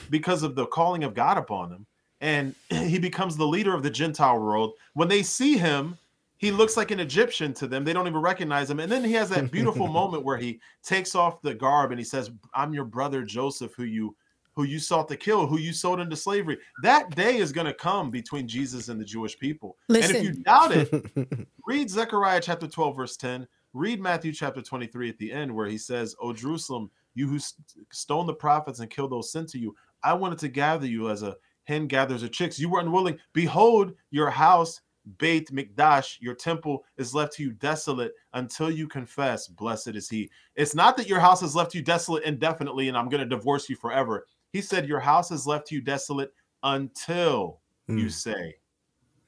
[0.09, 1.85] because of the calling of God upon him.
[2.21, 4.73] And he becomes the leader of the Gentile world.
[4.93, 5.97] When they see him,
[6.37, 7.83] he looks like an Egyptian to them.
[7.83, 8.79] They don't even recognize him.
[8.79, 12.05] And then he has that beautiful moment where he takes off the garb and he
[12.05, 14.15] says, I'm your brother Joseph, who you
[14.55, 16.57] who you sought to kill, who you sold into slavery.
[16.83, 19.77] That day is going to come between Jesus and the Jewish people.
[19.87, 23.47] And if you doubt it, read Zechariah chapter 12, verse 10.
[23.73, 27.65] Read Matthew chapter 23 at the end, where he says, O Jerusalem, you who st-
[27.91, 31.21] stoned the prophets and killed those sent to you, I wanted to gather you as
[31.23, 32.59] a hen gathers her chicks.
[32.59, 33.19] You were unwilling.
[33.33, 34.81] Behold, your house,
[35.17, 40.29] Beit Mikdash, your temple is left to you desolate until you confess, Blessed is he.
[40.55, 43.35] It's not that your house is left to you desolate indefinitely and I'm going to
[43.35, 44.27] divorce you forever.
[44.51, 48.11] He said, Your house is left to you desolate until you Mm.
[48.11, 48.55] say,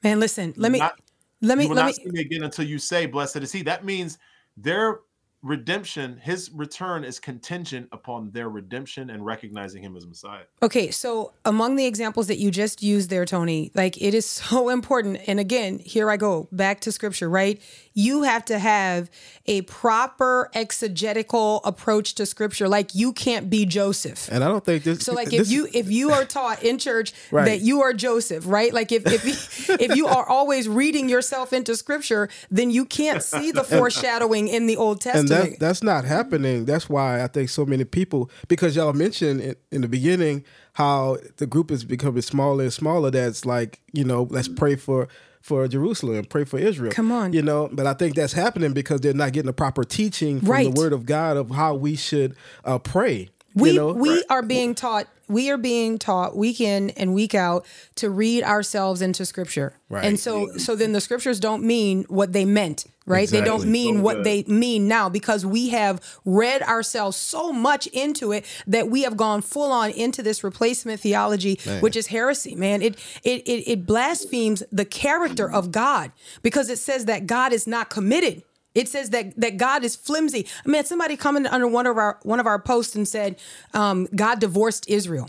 [0.04, 1.00] Man, listen, let me Not-
[1.40, 3.50] let me you will let not me see me again until you say, Blessed is
[3.52, 3.62] he.
[3.62, 4.18] That means
[4.56, 5.00] their
[5.42, 10.44] redemption, his return is contingent upon their redemption and recognizing him as Messiah.
[10.62, 14.68] Okay, so among the examples that you just used there, Tony, like it is so
[14.68, 15.20] important.
[15.26, 17.60] And again, here I go back to scripture, right?
[17.94, 19.10] You have to have
[19.46, 22.68] a proper exegetical approach to scripture.
[22.68, 24.28] Like you can't be Joseph.
[24.30, 25.00] And I don't think this.
[25.00, 27.44] So like this- if you if you are taught in church Right.
[27.46, 28.72] that you are Joseph, right?
[28.72, 33.50] Like if if if you are always reading yourself into scripture, then you can't see
[33.50, 35.31] the foreshadowing in the Old and Testament.
[35.32, 36.64] That that's not happening.
[36.64, 41.18] That's why I think so many people because y'all mentioned in, in the beginning how
[41.36, 43.10] the group is becoming smaller and smaller.
[43.10, 45.08] That's like you know, let's pray for
[45.40, 46.92] for Jerusalem, pray for Israel.
[46.92, 47.32] Come on.
[47.32, 47.68] you know.
[47.72, 50.72] But I think that's happening because they're not getting the proper teaching from Right.
[50.74, 53.28] the Word of God of how we should uh, pray.
[53.54, 53.92] we you know?
[53.92, 57.64] we are being taught we are being taught week in and week out
[57.96, 60.04] to read ourselves into scripture Right.
[60.04, 63.28] and so so then the scriptures don't mean what they meant right?
[63.28, 67.86] They don't mean So what they mean now because we have read ourselves so much
[67.88, 72.54] into it that we have gone full on into this replacement theology which is heresy
[72.54, 72.82] man.
[72.82, 77.66] It it it, it blasphemes the character of god because it says that god is
[77.66, 78.42] not committed.
[78.74, 80.46] It says that that God is flimsy.
[80.64, 83.38] I mean, somebody commented under one of our one of our posts and said,
[83.74, 85.28] um, "God divorced Israel."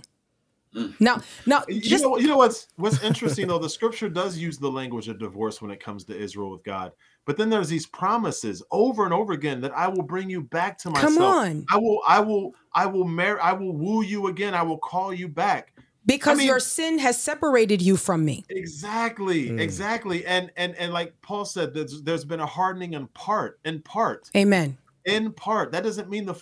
[1.00, 3.60] Now, now, You just know, you know what's what's interesting though.
[3.60, 6.94] The scripture does use the language of divorce when it comes to Israel with God,
[7.26, 10.78] but then there's these promises over and over again that I will bring you back
[10.80, 11.14] to myself.
[11.14, 11.66] Come on.
[11.72, 14.54] I will, I will, I will marry, I will woo you again.
[14.54, 15.74] I will call you back.
[16.06, 18.44] because I mean- your sin has separated you from me.
[18.50, 19.60] Exactly, Mm.
[19.60, 20.26] exactly.
[20.26, 24.30] And and and like Paul said, there's there's been a hardening in part, in part,
[24.36, 24.78] Amen.
[25.06, 25.72] in part.
[25.72, 26.36] That doesn't mean the,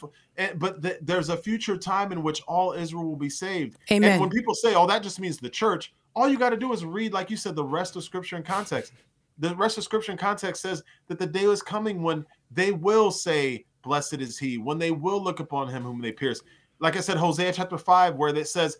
[0.57, 3.77] but th- there's a future time in which all Israel will be saved.
[3.91, 4.13] Amen.
[4.13, 6.73] And when people say, "Oh, that just means the church," all you got to do
[6.73, 8.93] is read, like you said, the rest of Scripture in context.
[9.41, 13.11] The rest of Scripture in context says that the day is coming when they will
[13.11, 16.41] say, "Blessed is he," when they will look upon him whom they pierce.
[16.79, 18.77] Like I said, Hosea chapter five, where it says,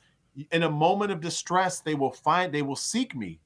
[0.52, 3.40] in a moment of distress, they will find, they will seek me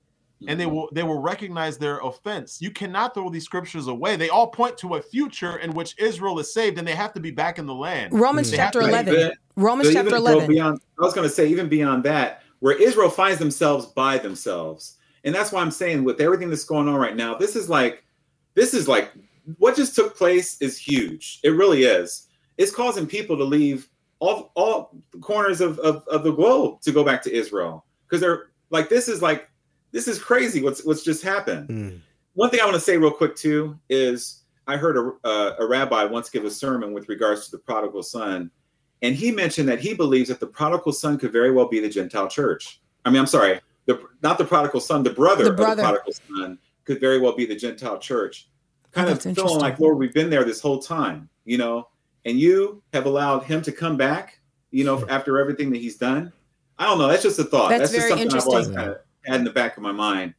[0.48, 0.76] and they mm-hmm.
[0.76, 2.62] will they will recognize their offense.
[2.62, 4.16] You cannot throw these scriptures away.
[4.16, 7.20] They all point to a future in which Israel is saved and they have to
[7.20, 8.14] be back in the land.
[8.14, 9.14] Romans They chapter 11.
[9.14, 10.48] Even- Romans So chapter 11.
[10.48, 14.98] Beyond, I was going to say, even beyond that, where Israel finds themselves by themselves,
[15.26, 18.04] and that's why I'm saying with everything that's going on right now, this is like,
[18.54, 19.12] this is like,
[19.58, 21.40] what just took place is huge.
[21.44, 22.28] It really is.
[22.58, 27.04] It's causing people to leave all all corners of of, of the globe to go
[27.04, 29.50] back to Israel because they're like, this is like,
[29.92, 30.62] this is crazy.
[30.62, 31.70] What's what's just happened.
[31.70, 32.00] Mm.
[32.34, 35.66] One thing I want to say real quick too is I heard a, uh, a
[35.66, 38.50] rabbi once give a sermon with regards to the prodigal son,
[39.02, 41.90] and he mentioned that he believes that the prodigal son could very well be the
[41.90, 42.82] Gentile church.
[43.04, 46.14] I mean, I'm sorry, the not the prodigal son, the brother, The of the prodigal
[46.28, 48.48] son could very well be the Gentile church.
[48.92, 51.90] Kind Oh, of feeling like, Lord, we've been there this whole time, you know,
[52.26, 54.40] and you have allowed him to come back,
[54.72, 56.32] you know, after everything that he's done.
[56.78, 57.08] I don't know.
[57.08, 57.70] That's just a thought.
[57.70, 58.76] That's just very something I've always interesting.
[58.76, 60.34] kind of had in the back of my mind.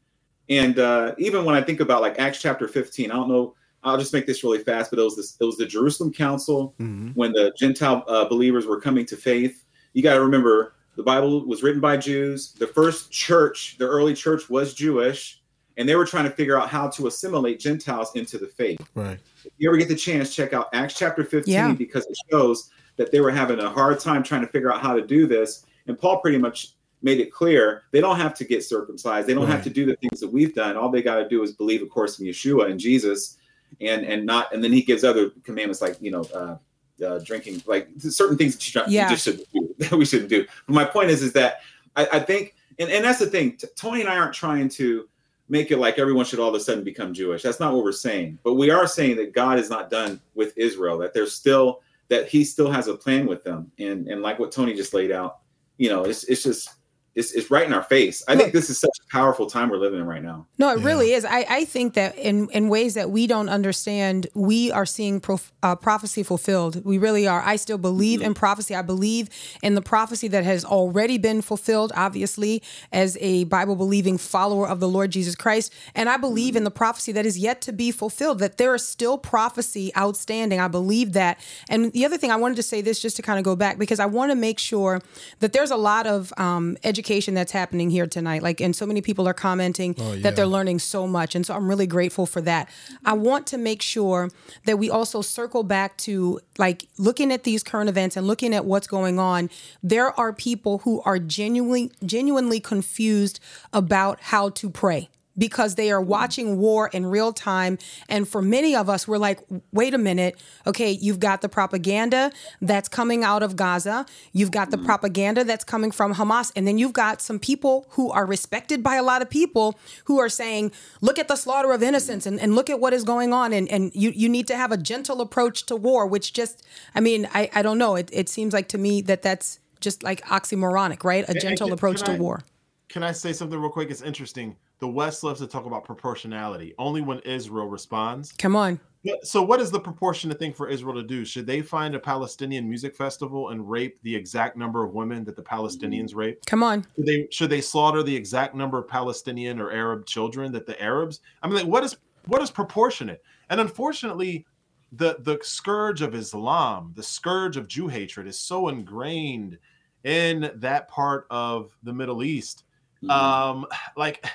[0.49, 3.55] And uh, even when I think about like Acts chapter 15, I don't know.
[3.83, 5.37] I'll just make this really fast, but it was this.
[5.41, 7.15] It was the Jerusalem Council Mhm.
[7.15, 9.65] when the Gentile uh, believers were coming to faith.
[9.93, 12.53] You got to remember the Bible was written by Jews.
[12.53, 15.43] The first church, the early church, was Jewish,
[15.77, 18.81] and they were trying to figure out how to assimilate Gentiles into the faith.
[18.95, 19.19] Right.
[19.45, 21.73] If you ever get the chance, check out Acts chapter 15 Yeah.
[21.73, 24.97] because it shows that they were having a hard time trying to figure out how
[24.97, 25.67] to do this.
[25.87, 29.29] And Paul pretty much made it clear they don't have to get circumcised.
[29.29, 30.77] They don't have to do the things that we've done.
[30.77, 33.37] All they got to do is believe, of course, in Yeshua and Jesus,
[33.81, 34.53] and and not.
[34.55, 36.23] And then he gives other commandments like you know.
[36.35, 36.57] Uh,
[37.05, 40.31] uh, drinking like certain things that you, don't- you just shouldn't do that we shouldn't
[40.31, 41.61] do but my point is is that
[41.97, 45.09] i, I think and, and that's the thing T- tony and i aren't trying to
[45.49, 47.41] make it like everyone should all of a sudden become Jewish.
[47.41, 48.37] That's not what we're saying.
[48.43, 52.29] But we are saying that God is not done with Israel, that there's still that
[52.29, 53.71] he still has a plan with them.
[53.79, 55.39] And and like what Tony just laid out,
[55.79, 56.71] you know, it's it's just
[57.17, 58.23] it's, it's right in our face.
[58.29, 60.47] I think this is such a powerful time we're living in right now.
[60.59, 60.87] No, it Yeah.
[60.87, 61.25] really is.
[61.25, 65.51] I, I think that in, in ways that we don't understand, we are seeing prof,
[65.63, 66.85] uh, prophecy fulfilled.
[66.85, 67.43] We really are.
[67.43, 68.75] I still believe in prophecy.
[68.75, 69.31] I believe
[69.63, 72.63] in the prophecy that has already been fulfilled, obviously,
[72.93, 75.73] as a Bible believing follower of the Lord Jesus Christ.
[75.95, 78.87] And I believe in the prophecy that is yet to be fulfilled, that there is
[78.87, 80.61] still prophecy outstanding.
[80.61, 81.41] I believe that.
[81.71, 83.79] And the other thing, I wanted to say this just to kind of go back
[83.79, 85.01] because I want to make sure
[85.41, 88.43] that there's a lot of um, education that's happening here tonight.
[88.43, 90.17] Like, and so many people are commenting yeah.
[90.17, 91.35] that they're learning so much.
[91.35, 92.69] And so I'm really grateful for that.
[93.05, 94.31] I want to make sure
[94.67, 98.65] that we also circle back to like looking at these current events and looking at
[98.65, 99.49] what's going on.
[99.83, 103.41] There are people who are genuinely genuinely confused
[103.73, 107.79] about how to pray because they are watching war in real time.
[108.09, 109.41] And for many of us, we're like,
[109.73, 110.41] wait a minute.
[110.67, 114.07] Okay, you've got the propaganda that's coming out of Gaza.
[114.33, 114.85] You've got the mm.
[114.85, 116.53] propaganda that's coming from Hamas.
[116.57, 120.19] And then you've got some people who are respected by a lot of people who
[120.19, 123.33] are saying, look at the slaughter of innocents and, and look at what is going
[123.33, 123.53] on.
[123.53, 127.01] And, and you, you need to have a gentle approach to war, which just, I
[127.01, 127.97] mean, I, I don't know.
[127.97, 131.25] It, it seems like to me that that's just like oxymoronic, right?
[131.29, 132.43] A gentle can- approach can to I- war.
[132.89, 133.91] Can I say something real quick?
[133.91, 134.57] It's interesting.
[134.79, 138.33] The West loves to talk about proportionality only when Israel responds.
[138.33, 138.79] Come on.
[139.23, 141.25] So, what is the proportionate thing for Israel to do?
[141.25, 145.37] Should they find a Palestinian music festival and rape the exact number of women that
[145.37, 146.45] the Palestinians rape?
[146.47, 146.85] Come on.
[146.97, 150.81] Should they should they slaughter the exact number of Palestinian or Arab children that the
[150.83, 151.21] Arabs?
[151.43, 151.97] I mean, like, what is
[152.27, 153.23] what is proportionate?
[153.49, 154.47] And unfortunately,
[154.93, 159.59] the the scourge of Islam, the scourge of Jew hatred, is so ingrained
[160.05, 162.65] in that part of the Middle East.
[163.09, 163.67] Um,
[163.97, 164.27] like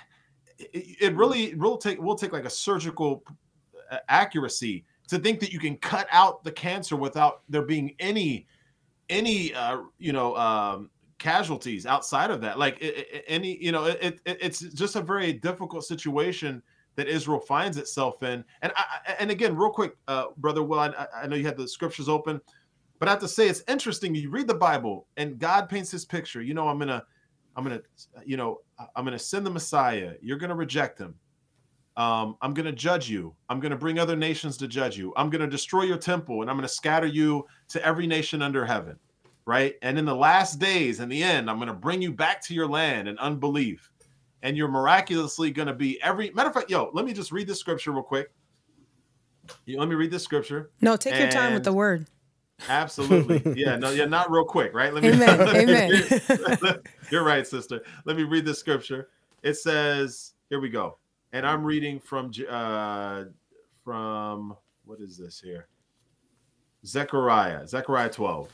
[0.73, 3.23] it, it really will take will take like a surgical
[3.91, 8.47] uh, accuracy to think that you can cut out the cancer without there being any
[9.09, 12.57] any uh you know um casualties outside of that.
[12.57, 16.63] Like i- i- any you know it, it it's just a very difficult situation
[16.95, 18.43] that israel finds itself in.
[18.61, 21.67] And I, and again real quick uh brother will I, I know you had the
[21.67, 22.41] scriptures open
[22.99, 24.15] but i have to say it's interesting.
[24.15, 26.41] You read the bible and god paints this picture.
[26.41, 27.03] You know i'm gonna
[27.55, 27.81] i'm gonna
[28.25, 28.59] you know
[28.95, 31.15] i'm gonna send the messiah you're gonna reject him
[31.97, 33.35] um, I'm going to judge you.
[33.49, 35.11] I'm going to bring other nations to judge you.
[35.17, 38.41] I'm going to destroy your temple and I'm going to scatter you to every nation
[38.41, 38.97] under heaven.
[39.45, 39.75] Right.
[39.81, 42.53] And in the last days, in the end, I'm going to bring you back to
[42.53, 43.91] your land and unbelief.
[44.41, 46.69] And you're miraculously going to be every matter of fact.
[46.71, 48.31] Yo, let me just read this scripture real quick.
[49.65, 50.71] You- Let me read this scripture.
[50.79, 52.07] No, take your time with the word.
[52.69, 53.43] Absolutely.
[53.53, 53.75] Yeah.
[53.75, 54.73] No, yeah, not real quick.
[54.73, 54.93] Right.
[54.93, 55.91] Let me, Amen, let me amen.
[55.91, 56.79] read-
[57.11, 57.81] You're right, sister.
[58.05, 59.09] Let me read this scripture.
[59.43, 60.97] It says, here we go.
[61.33, 63.25] And I'm reading from uh
[63.83, 64.55] from
[64.85, 65.67] what is this here?
[66.85, 68.49] Zechariah, Zechariah 12.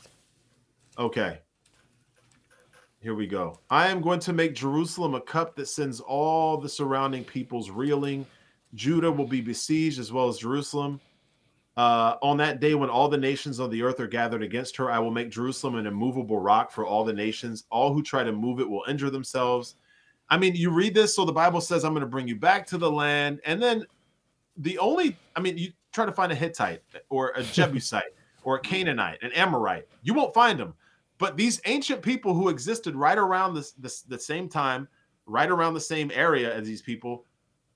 [0.98, 1.40] Okay.
[3.00, 3.60] Here we go.
[3.70, 8.26] I am going to make Jerusalem a cup that sends all the surrounding peoples reeling.
[8.74, 11.00] Judah will be besieged as well as Jerusalem.
[11.78, 14.92] Uh, on that day when all the nations of the earth are gathered against her,
[14.92, 17.66] I will make Jerusalem an immovable rock for all the nations.
[17.70, 19.76] All who try to move it will injure themselves.
[20.28, 22.66] I mean, you read this, so the Bible says, I'm going to bring you back
[22.68, 23.42] to the land.
[23.46, 23.86] And then
[24.58, 28.60] the only, I mean, you try to find a Hittite or a Jebusite or a
[28.60, 30.74] Canaanite, an Amorite, you won't find them.
[31.20, 34.88] But these ancient people who existed right around this, this the same time,
[35.28, 37.26] right around the same area as these people,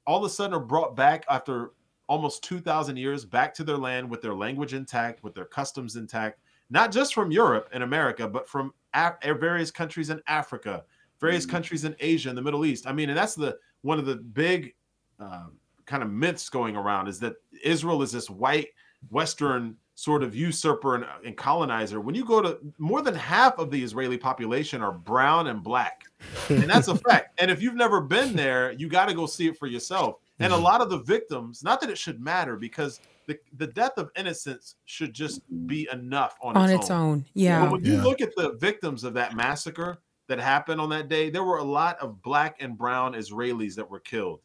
[0.08, 1.72] all of a sudden are brought back after
[2.12, 6.42] almost 2,000 years back to their land with their language intact, with their customs intact,
[6.70, 10.84] not just from Europe and America, but from Af- various countries in Africa,
[11.22, 11.52] various mm-hmm.
[11.52, 12.86] countries in Asia and the Middle East.
[12.86, 14.76] I mean, and that's the one of the big
[15.22, 15.46] uh,
[15.86, 18.68] kind of myths going around is that Israel is this white
[19.10, 22.02] Western sort of usurper and, and, colonizer.
[22.02, 26.04] When you go to more than half of the Israeli population are brown and black,
[26.50, 27.40] and that's a fact.
[27.40, 30.18] And if you've never been there, you got to go see it for yourself.
[30.44, 30.64] And a mm-hmm.
[30.64, 34.76] lot of the victims, not that it should matter, because the, the death of innocence
[34.86, 37.00] should just be enough on, on its, its own.
[37.00, 37.26] own.
[37.34, 37.64] Yeah.
[37.64, 41.30] But when you look at the victims of that massacre that happened on that day,
[41.30, 44.42] there were a lot of black and brown Israelis that were killed.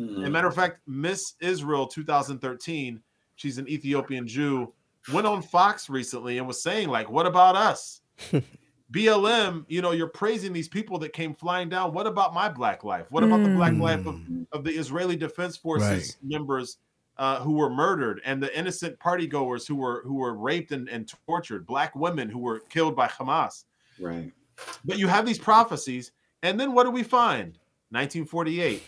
[0.00, 0.22] Mm-hmm.
[0.22, 3.00] As a matter of fact, Miss Israel 2013,
[3.36, 4.72] she's an Ethiopian Jew,
[5.12, 8.00] went on Fox recently and was saying, like, what about us?
[8.92, 11.92] BLM, you know, you're praising these people that came flying down.
[11.92, 13.06] What about my black life?
[13.10, 13.44] What about mm.
[13.44, 14.20] the black life of,
[14.52, 16.16] of the Israeli Defense Forces right.
[16.22, 16.78] members
[17.18, 20.88] uh, who were murdered and the innocent party goers who were who were raped and,
[20.88, 23.64] and tortured, black women who were killed by Hamas.
[24.00, 24.32] Right.
[24.84, 26.12] But you have these prophecies,
[26.42, 27.58] and then what do we find?
[27.90, 28.82] 1948,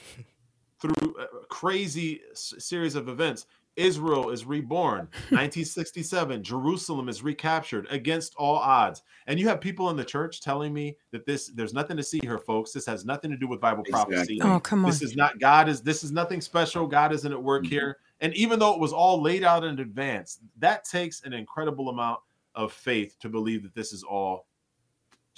[0.81, 3.47] through a crazy series of events,
[3.81, 5.01] Israel is reborn.
[5.31, 9.03] 1967, Jerusalem is recaptured against all odds.
[9.27, 12.21] And you have people in the church telling me that this there's nothing to see
[12.23, 12.73] here, folks.
[12.73, 14.15] This has nothing to do with Bible exactly.
[14.15, 14.43] prophecy.
[14.43, 14.91] Oh, come on.
[14.91, 16.87] This is not God is this is nothing special.
[16.87, 17.73] God isn't at work mm-hmm.
[17.73, 17.99] here.
[18.21, 22.21] And even though it was all laid out in advance, that takes an incredible amount
[22.55, 24.47] of faith to believe that this is all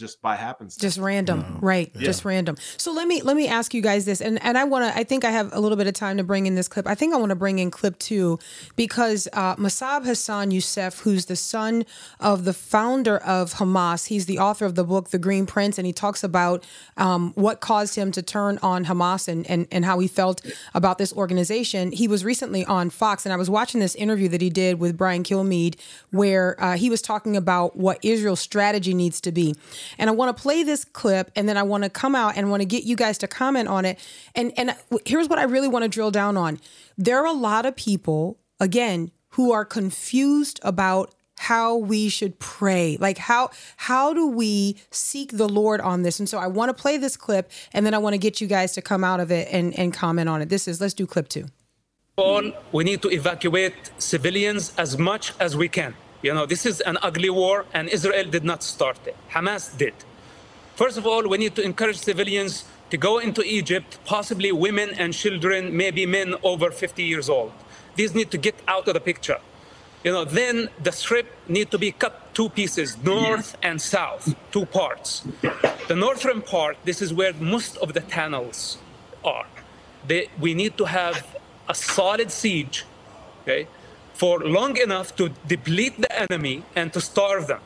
[0.02, 0.82] just by happenstance.
[0.82, 1.64] Just random mm-hmm.
[1.64, 2.02] right yeah.
[2.02, 2.56] just random.
[2.76, 5.04] So let me let me ask you guys this and and i want to i
[5.04, 6.86] think i have a little bit of time to bring in this clip.
[6.86, 8.38] I think i want to bring in clip two
[8.74, 11.84] because uh, Mosab Hassan Yousef who's the son
[12.18, 15.86] of the founder of hamas he's the author of the book the green prince and
[15.86, 20.00] he talks about um, what caused him to turn on hamas and, and and how
[20.00, 20.44] he felt
[20.74, 21.92] about this organization.
[21.92, 24.96] He was recently on fox and i was watching this interview that he did with
[24.96, 25.76] brian kilmeade
[26.10, 29.54] where uh, he was talking about what israel's strategy needs to be
[29.98, 32.50] and I want to play this clip and then I want to come out and
[32.50, 33.98] want to get you guys to comment on it.
[34.34, 34.74] And and
[35.06, 36.60] here's what I really want to drill down on.
[36.96, 42.96] There are a lot of people again who are confused about how we should pray.
[43.00, 46.18] Like how how do we seek the lord on this?
[46.18, 48.46] And so i want to play this clip and then i want to get you
[48.46, 50.48] guys to come out of it and and comment on it.
[50.48, 51.46] This is let's do clip two.
[52.16, 56.80] All we need to evacuate civilians as much as we can you know, this is
[56.80, 59.16] an ugly war, and Israel did not start it.
[59.30, 59.94] Hamas did.
[60.76, 65.12] First of all, we need to encourage civilians to go into Egypt, possibly women and
[65.12, 67.52] children, maybe men over 50 years old.
[67.96, 69.38] These need to get out of the picture.
[70.04, 74.66] You know, then the strip need to be cut two pieces, north and south, two
[74.66, 75.22] parts.
[75.88, 78.78] The northern part, this is where most of the tunnels
[79.24, 79.46] are.
[80.06, 81.24] They, we need to have
[81.68, 82.84] a solid siege,
[83.42, 83.68] okay?
[84.14, 87.60] For long enough to deplete the enemy and to starve them.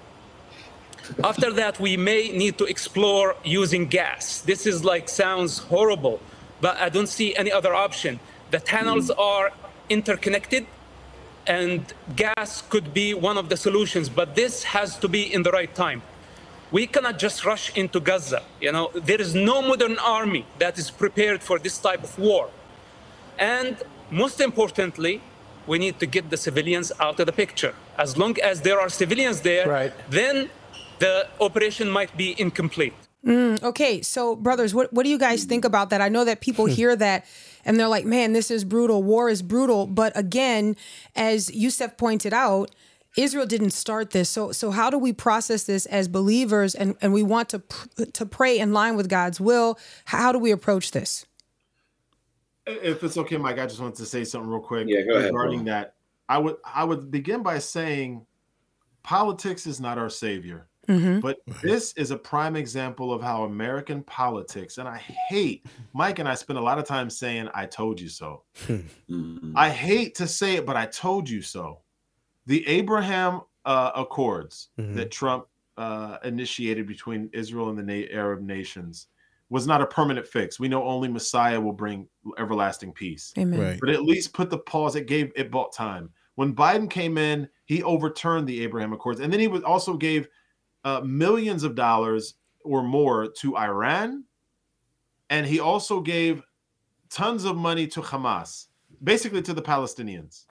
[1.22, 4.40] After that, we may need to explore using gas.
[4.40, 6.20] This is like sounds horrible,
[6.60, 8.18] but I don't see any other option.
[8.50, 9.18] The tunnels mm.
[9.18, 9.52] are
[9.88, 10.66] interconnected,
[11.46, 15.52] and gas could be one of the solutions, but this has to be in the
[15.52, 16.02] right time.
[16.72, 18.42] We cannot just rush into Gaza.
[18.60, 22.50] You know, there is no modern army that is prepared for this type of war.
[23.38, 23.76] And
[24.10, 25.20] most importantly,
[25.66, 27.74] we need to get the civilians out of the picture.
[27.98, 29.92] As long as there are civilians there, right.
[30.10, 30.50] then
[30.98, 32.94] the operation might be incomplete.
[33.24, 36.00] Mm, okay, so brothers, what, what do you guys think about that?
[36.00, 37.26] I know that people hear that
[37.64, 39.02] and they're like, man, this is brutal.
[39.02, 39.86] War is brutal.
[39.86, 40.76] But again,
[41.16, 42.70] as Yousef pointed out,
[43.16, 44.30] Israel didn't start this.
[44.30, 47.62] So so how do we process this as believers and, and we want to
[48.12, 49.78] to pray in line with God's will?
[50.06, 51.26] How do we approach this?
[52.66, 55.86] If it's okay, Mike, I just wanted to say something real quick yeah, regarding ahead,
[55.86, 55.94] that.
[56.28, 58.26] I would I would begin by saying
[59.02, 60.68] politics is not our savior.
[60.88, 61.20] Mm-hmm.
[61.20, 66.28] But this is a prime example of how American politics, and I hate Mike and
[66.28, 68.44] I spend a lot of time saying, I told you so.
[68.68, 69.52] Mm-hmm.
[69.56, 71.80] I hate to say it, but I told you so.
[72.46, 74.94] The Abraham uh, Accords mm-hmm.
[74.94, 75.46] that Trump
[75.76, 79.08] uh, initiated between Israel and the na- Arab nations
[79.48, 80.58] was not a permanent fix.
[80.58, 83.32] We know only Messiah will bring everlasting peace.
[83.38, 83.60] Amen.
[83.60, 83.80] Right.
[83.80, 84.96] But at least put the pause.
[84.96, 86.10] It gave it bought time.
[86.34, 90.28] When Biden came in, he overturned the Abraham Accords, and then he was also gave
[90.84, 94.24] uh, millions of dollars or more to Iran,
[95.30, 96.42] and he also gave
[97.08, 98.66] tons of money to Hamas,
[99.02, 100.44] basically to the Palestinians,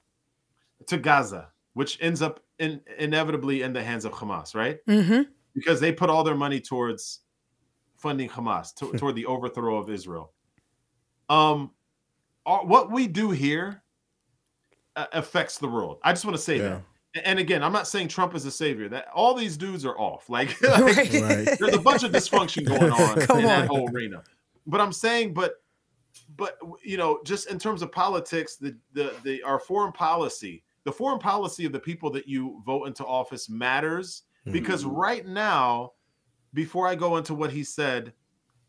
[0.88, 4.80] to Gaza, which ends up in, inevitably in the hands of Hamas, right?
[4.88, 5.24] Mm-hmm.
[5.54, 7.22] Because they put all their money towards
[7.98, 10.32] funding Hamas, to, toward the overthrow of Israel.
[11.30, 11.72] Um,
[12.46, 13.82] our- what we do here
[14.96, 16.00] uh, affects the world.
[16.04, 16.82] I just want to say Yeah.
[17.16, 17.26] that.
[17.26, 18.90] And again, I'm not saying Trump is a savior.
[18.90, 20.30] That all these dudes are off.
[20.30, 21.58] Like, like, Right.
[21.60, 24.22] there's a bunch of dysfunction going on Come in that whole arena.
[24.68, 25.54] But I'm saying, but
[26.38, 30.92] but you know, just in terms of politics, the the the our foreign policy, the
[30.92, 35.94] foreign policy of the people that you vote into office matters because right now,
[36.56, 38.14] before I go into what he said,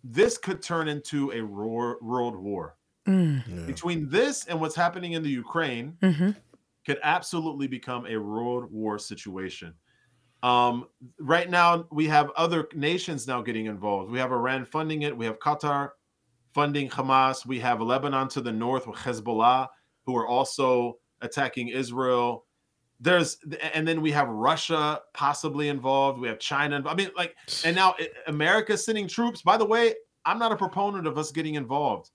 [0.05, 2.77] this could turn into a roar, world war.
[3.09, 3.43] Mm.
[3.47, 3.65] Yeah.
[3.67, 6.31] Between this and what's happening in the Ukraine, Mm-hmm.
[6.85, 9.73] could absolutely become a world war situation.
[10.43, 10.87] Um,
[11.19, 14.11] right now, we have other nations now getting involved.
[14.13, 15.17] We have Iran funding it.
[15.17, 15.91] We have Qatar
[16.55, 17.47] funding Hamas.
[17.47, 19.69] We have Lebanon to the north with Hezbollah,
[20.05, 22.46] who are also attacking Israel.
[22.99, 23.39] There's
[23.75, 26.19] and then we have Russia possibly involved.
[26.19, 26.83] We have China.
[26.87, 27.95] I mean, like, and now
[28.27, 29.43] America sending troops.
[29.43, 29.95] By the way,
[30.25, 32.11] I'm not a proponent of us getting involved.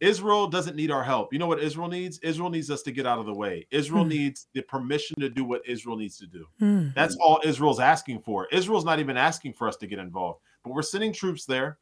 [0.00, 1.32] Israel doesn't need our help.
[1.32, 2.18] You know what Israel needs?
[2.18, 3.66] Israel needs us to get out of the way.
[3.70, 4.10] Israel Hmm.
[4.10, 6.46] needs the permission to do what Israel needs to do.
[6.60, 6.92] Mm.
[6.94, 8.48] That's all Israel's asking for.
[8.48, 11.78] Israel's not even asking for us to get involved, but we're sending troops there.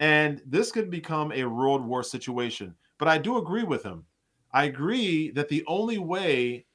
[0.00, 2.74] And this could become a world war situation.
[2.98, 4.04] But I do agree with him.
[4.52, 6.66] I agree that the only way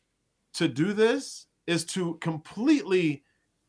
[0.55, 3.23] to do this is to completely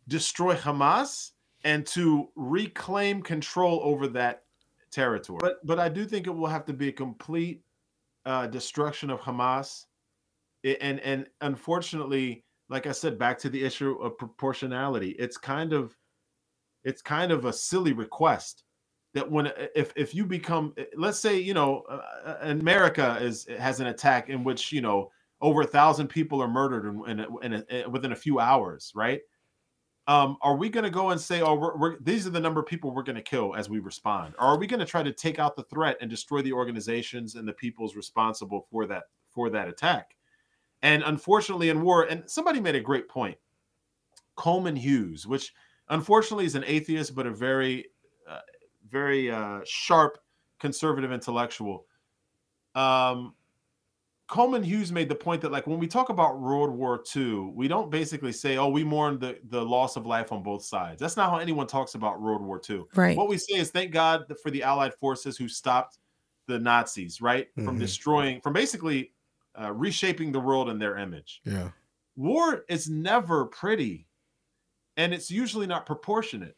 [0.09, 1.33] destroy Hamas
[1.65, 4.45] and to reclaim control over that
[4.91, 5.39] territory.
[5.41, 7.63] But but I do think it will have to be a complete
[8.25, 9.87] uh, destruction of Hamas,
[10.65, 15.73] I- and and unfortunately, like I said, back to the issue of proportionality, it's kind
[15.73, 15.97] of
[16.85, 18.63] it's kind of a silly request
[19.15, 23.81] that when if if you become let's say you know uh, uh, America is has
[23.81, 25.11] an attack in which you know
[25.41, 29.21] over a thousand people are murdered in, in, a, in within a few hours, right?
[30.09, 32.61] Um, are we going to go and say, "Oh, we're, we're, these are the number
[32.61, 34.35] of people we're going to kill as we respond"?
[34.39, 37.35] Or are we going to try to take out the threat and destroy the organizations
[37.35, 40.15] and the peoples responsible for that for that attack?
[40.83, 43.37] And unfortunately, in war, and somebody made a great point.
[44.37, 45.53] Coleman Hughes, which
[45.89, 47.87] unfortunately is an atheist, but a very,
[48.29, 48.41] uh,
[48.89, 50.19] very uh, sharp
[50.61, 51.87] conservative intellectual.
[52.75, 53.35] Um,
[54.29, 57.69] Coleman Hughes made the point that, like, when we talk about World War II, we
[57.69, 61.17] don't basically say, "Oh, we mourn the the loss of life on both sides." That's
[61.17, 62.89] not how anyone talks about World War II.
[62.95, 63.17] Right.
[63.17, 65.99] What we say is, "Thank God for the Allied forces who stopped
[66.49, 67.79] the Nazis, right, from Mhm.
[67.79, 69.15] destroying, from basically
[69.59, 71.71] uh, reshaping the world in their image." Yeah.
[72.17, 74.09] war is never pretty
[74.97, 76.57] and it's usually not proportionate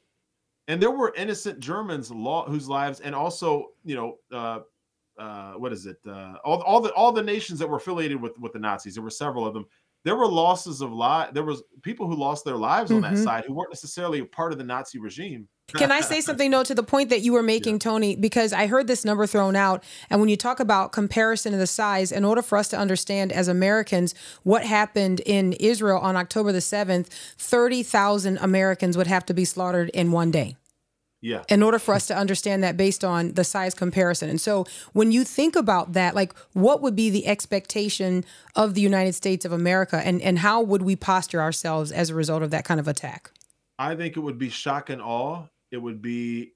[0.68, 4.60] and there were innocent germans law whose lives and also you know uh
[5.18, 8.38] uh what is it uh all, all the all the nations that were affiliated with
[8.38, 9.64] with the nazis there were several of them
[10.04, 13.24] there were losses of life there was people who lost their lives on that Mhm.
[13.24, 16.64] side who weren't necessarily a part of the nazi regime Can I say something, though,
[16.64, 18.16] to the point that you were making, Tony?
[18.16, 19.84] Because I heard this number thrown out.
[20.08, 23.32] And when you talk about comparison of the size, in order for us to understand
[23.32, 24.14] as Americans
[24.44, 29.90] what happened in Israel on October the 7th, 30,000 Americans would have to be slaughtered
[29.90, 30.56] in one day.
[31.20, 34.28] Yeah in order for us to understand that based on the size comparison.
[34.30, 38.80] And so when you think about that, like what would be the expectation of the
[38.80, 42.50] United States of America and, and how would we posture ourselves as a result of
[42.50, 43.30] that kind of attack?
[43.78, 45.44] I think it would be shock and awe.
[45.70, 46.52] It would be,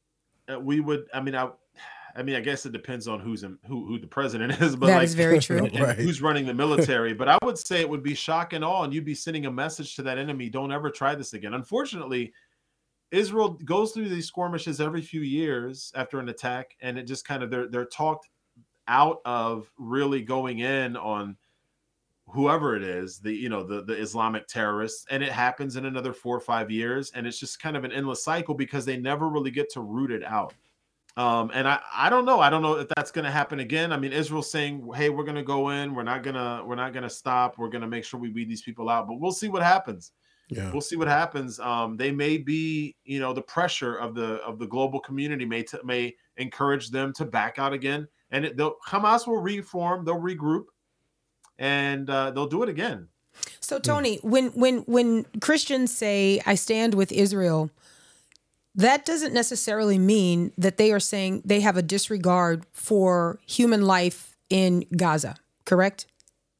[0.53, 1.07] uh, we would.
[1.15, 1.51] I mean, I,
[2.17, 4.87] I mean, I guess it depends on who's in, who who the president is, but
[4.87, 5.59] That like, is very true.
[5.59, 5.97] and- and Right.
[5.97, 7.15] who's running the military.
[7.15, 9.51] but I would say it would be shock and awe, and you'd be sending a
[9.51, 11.55] message to that enemy: don't ever try this again.
[11.55, 12.33] Unfortunately,
[13.13, 17.43] Israel goes through these skirmishes every few years after an attack, and it just kind
[17.43, 18.29] of they're they're talked
[18.89, 21.37] out of really going in on
[22.27, 26.13] whoever it is the you know the the islamic terrorists and it happens in another
[26.13, 29.29] four or five years and it's just kind of an endless cycle because they never
[29.29, 30.55] really get to root it out.
[31.17, 33.93] Um and i i don't know i don't know if that's going to happen again.
[33.93, 36.95] I mean israel's saying hey we're going to go in we're not to we're not
[36.95, 39.49] to stop we're going to make sure we weed these people out but we'll see
[39.49, 40.13] what happens
[40.55, 40.71] Yeah.
[40.73, 44.59] we'll see what happens um they may be you know the pressure of the of
[44.59, 48.77] the global community may t- may encourage them to back out again and it, they'll
[48.87, 50.65] hamas will reform they'll regroup
[51.59, 53.09] and uh, they'll do it again
[53.61, 57.71] So Tony, when when when Christians say I stand with Israel,
[58.75, 64.37] that doesn't necessarily mean that they are saying they have a disregard for human life
[64.51, 66.07] in Gaza, correct?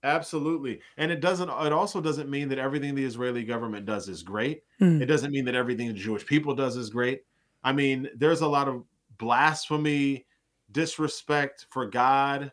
[0.05, 0.81] Absolutely.
[0.97, 4.63] And it doesn't it also doesn't mean that everything the Israeli government does is great.
[4.79, 5.01] Hmm.
[5.01, 7.23] It doesn't mean that everything the Jewish people does is great.
[7.63, 8.85] I mean, there's a lot of
[9.19, 10.27] blasphemy,
[10.73, 12.51] disrespect for God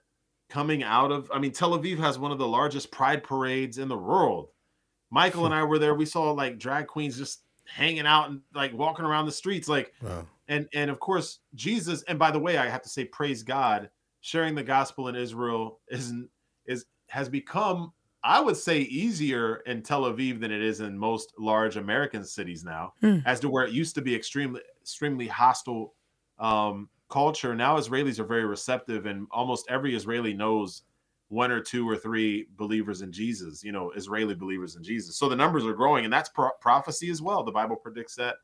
[0.49, 3.87] coming out of I mean, Tel Aviv has one of the largest pride parades in
[3.87, 4.49] the world.
[5.11, 5.95] Michael and I were there.
[5.95, 9.93] We saw like drag queens just hanging out and like walking around the streets like
[10.01, 10.25] Wow.
[10.47, 13.89] and and of course Jesus and by the way, I have to say praise God,
[14.21, 16.29] sharing the gospel in Israel isn't
[16.67, 17.91] is has become
[18.21, 22.65] I would say easier in Tel Aviv than it is in most large American cities
[22.65, 23.19] now, Hmm.
[23.25, 25.93] as to where it used to be extremely extremely hostile
[26.37, 27.55] um, culture.
[27.55, 30.83] Now Israelis are very receptive, and almost every Israeli knows
[31.29, 33.63] one or two or three believers in Jesus.
[33.63, 35.15] You know, Israeli believers in Jesus.
[35.17, 37.43] So the numbers are growing, and that's pro- prophecy as well.
[37.43, 38.35] The Bible predicts that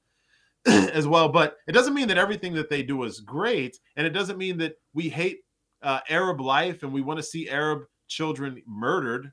[0.65, 1.27] as well.
[1.29, 4.57] But it doesn't mean that everything that they do is great, and it doesn't mean
[4.59, 5.39] that we hate
[5.81, 9.31] uh, Arab life and we want to see Arab children murdered.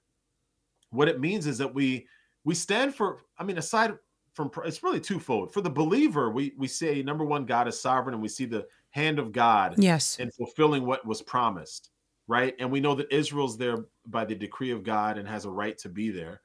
[0.90, 2.06] What it means is that we
[2.44, 3.22] we stand for.
[3.38, 3.94] I mean, aside
[4.34, 5.52] from it's really twofold.
[5.52, 8.66] For the believer, we we say number one, God is sovereign, and we see the
[8.90, 10.18] hand of God Yes.
[10.18, 11.90] in fulfilling what was promised,
[12.28, 12.54] right?
[12.58, 15.76] And we know that Israel's there by the decree of God and has a right
[15.78, 16.40] to be there.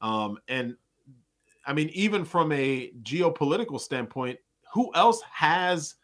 [0.00, 0.76] Um, and
[1.66, 4.38] I mean, even from a geopolitical standpoint,
[4.72, 5.94] who else has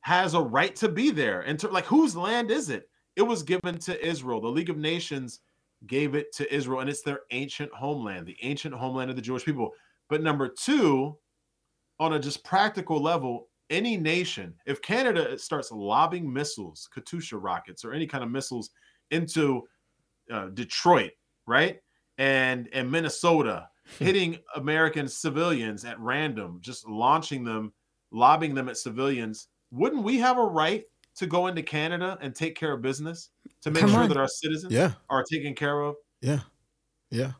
[0.00, 1.42] has a right to be there?
[1.42, 2.89] And to, like, whose land is it?
[3.16, 4.40] It was given to Israel.
[4.40, 5.40] The League of Nations
[5.86, 9.44] gave it to Israel, and it's their ancient homeland, the ancient homeland of the Jewish
[9.44, 9.72] people.
[10.08, 11.16] But number two,
[11.98, 17.92] on a just practical level, any nation, if Canada starts lobbing missiles, Katyusha rockets, or
[17.92, 18.70] any kind of missiles
[19.10, 19.62] into
[20.30, 21.12] uh, Detroit,
[21.46, 21.78] right,
[22.18, 27.72] and and Minnesota, hitting American civilians at random, just launching them,
[28.10, 30.84] lobbing them at civilians, wouldn't we have a right
[31.16, 33.30] to go into Canada and take care of business
[33.62, 34.08] to make Come sure on.
[34.08, 34.92] that our citizens Yeah.
[35.08, 35.96] are taken care of?
[36.20, 36.40] Yeah.
[37.10, 37.32] Yeah.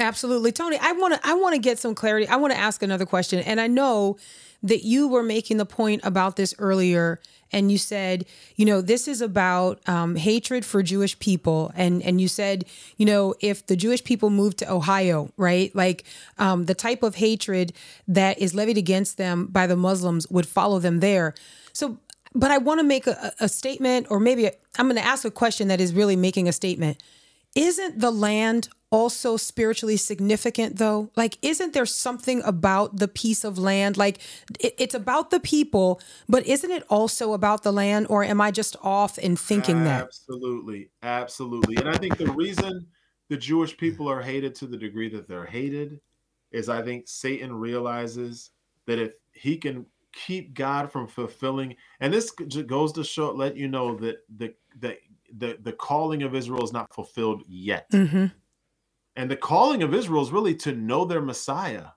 [0.00, 0.52] Absolutely.
[0.52, 2.28] Tony, I want to I want to get some clarity.
[2.28, 3.40] I want to ask another question.
[3.40, 4.16] And I know
[4.62, 7.20] that you were making the point about this earlier
[7.50, 8.26] and you said,
[8.56, 12.64] you know, this is about um, hatred for Jewish people and and you said,
[12.96, 15.74] you know, if the Jewish people moved to Ohio, right?
[15.74, 16.04] Like
[16.38, 17.72] um, the type of hatred
[18.06, 21.34] that is levied against them by the Muslims would follow them there.
[21.72, 21.98] So
[22.34, 25.30] but I want to make a, a statement or maybe I'm going to ask a
[25.30, 27.02] question that is really making a statement.
[27.54, 31.10] Isn't the land also spiritually significant though?
[31.16, 33.96] Like isn't there something about the piece of land?
[33.96, 34.18] Like
[34.60, 38.50] it, it's about the people but isn't it also about the land or am i
[38.50, 40.04] just off in thinking that?
[40.04, 41.76] Absolutely, absolutely.
[41.76, 42.86] And I think the reason
[43.28, 46.00] the Jewish people are hated to the degree that they're hated
[46.50, 48.50] is I think Satan realizes
[48.86, 53.68] that if he can keep God from fulfilling, and this goes to show, let you
[53.68, 54.96] know that the the
[55.36, 57.86] the, the calling of Israel is not fulfilled yet.
[57.90, 58.26] hmm
[59.16, 61.88] And the calling of Israel is really to know their Messiah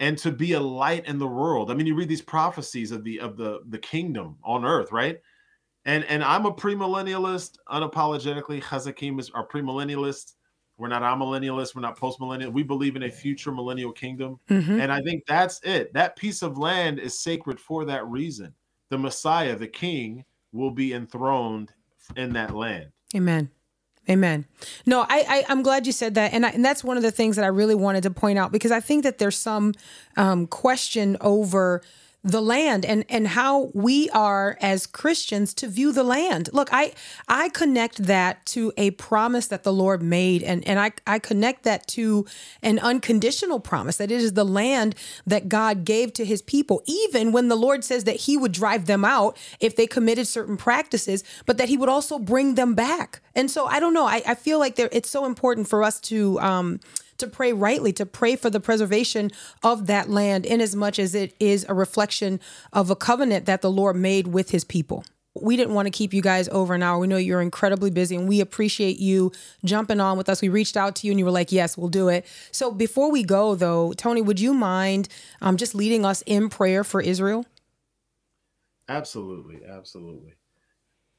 [0.00, 1.70] and to be a light in the world.
[1.70, 5.18] I mean, you read these prophecies of the of the the kingdom on earth, right?
[5.84, 8.62] And and I'm a premillennialist, unapologetically.
[8.62, 10.33] Hazakim is our premillennialists.
[10.76, 11.74] We're not amillennialists.
[11.74, 12.52] We're not postmillennial.
[12.52, 14.40] We believe in a future millennial kingdom.
[14.48, 15.92] hmm And I think that's it.
[15.94, 18.52] That piece of land is sacred for that reason.
[18.90, 21.72] The Messiah, the King, will be enthroned
[22.16, 22.90] in that land.
[23.14, 23.50] Amen.
[24.08, 24.44] Amen.
[24.84, 27.10] No, I, I I'm glad you said that, and I, and that's one of the
[27.10, 29.72] things that I really wanted to point out because I think that there's some
[30.18, 31.80] um, question over
[32.24, 36.48] the land and and how we are as Christians to view the land.
[36.54, 36.94] Look, I
[37.28, 41.64] I connect that to a promise that the Lord made, and and I I connect
[41.64, 42.24] that to
[42.62, 44.94] an unconditional promise that it is the land
[45.26, 48.86] that God gave to His people, even when the Lord says that He would drive
[48.86, 53.20] them out if they committed certain practices, but that He would also bring them back.
[53.34, 54.06] And so I don't know.
[54.06, 56.80] I, I feel like there it's so important for us to um
[57.18, 59.30] to pray rightly, to pray for the preservation
[59.62, 62.40] of that land, in as much as it is a reflection
[62.72, 65.04] of a covenant that the Lord made with his people.
[65.40, 66.98] We didn't want to keep you guys over an hour.
[66.98, 69.32] We know you're incredibly busy and we appreciate you
[69.64, 70.40] jumping on with us.
[70.40, 72.24] We reached out to you and you were like, yes, we'll do it.
[72.52, 75.08] So before we go, though, Tony, would you mind
[75.40, 77.46] um, just leading us in prayer for Israel?
[78.88, 80.34] Absolutely, absolutely.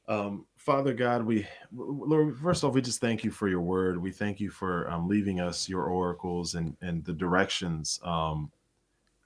[0.07, 4.01] Um, Father God, we Lord, first off, we just thank you for your word.
[4.01, 8.51] We thank you for um, leaving us your oracles and and the directions um,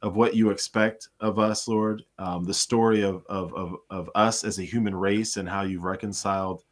[0.02, 2.04] of what you expect of us, Lord.
[2.18, 5.86] Um, the story of, of of of us as a human race and how you've
[5.86, 6.66] reconciled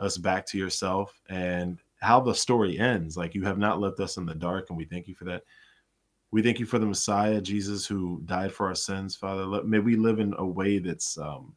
[0.00, 3.16] us back to yourself, and how the story ends.
[3.16, 5.44] Like you have not left us in the dark, and we thank you for that.
[6.32, 9.46] We thank you for the Messiah, Jesus, who died for our sins, Father.
[9.46, 11.54] Let, may we live in a way that's um,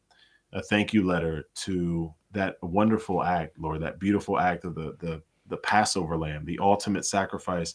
[0.52, 5.22] a thank you letter to that wonderful act, Lord, that beautiful act of the the
[5.48, 7.74] the Passover lamb, the ultimate sacrifice,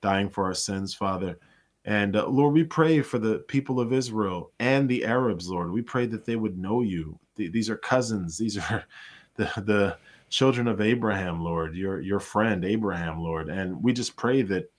[0.00, 1.38] dying for our sins, Father.
[1.84, 5.72] And uh, Lord, we pray for the people of Israel and the Arabs, Lord.
[5.72, 7.18] We pray that they would know you.
[7.36, 8.36] Th- these are cousins.
[8.36, 8.84] These are
[9.36, 9.96] the the
[10.28, 13.48] children of Abraham, Lord, your your friend Abraham, Lord.
[13.48, 14.70] And we just pray that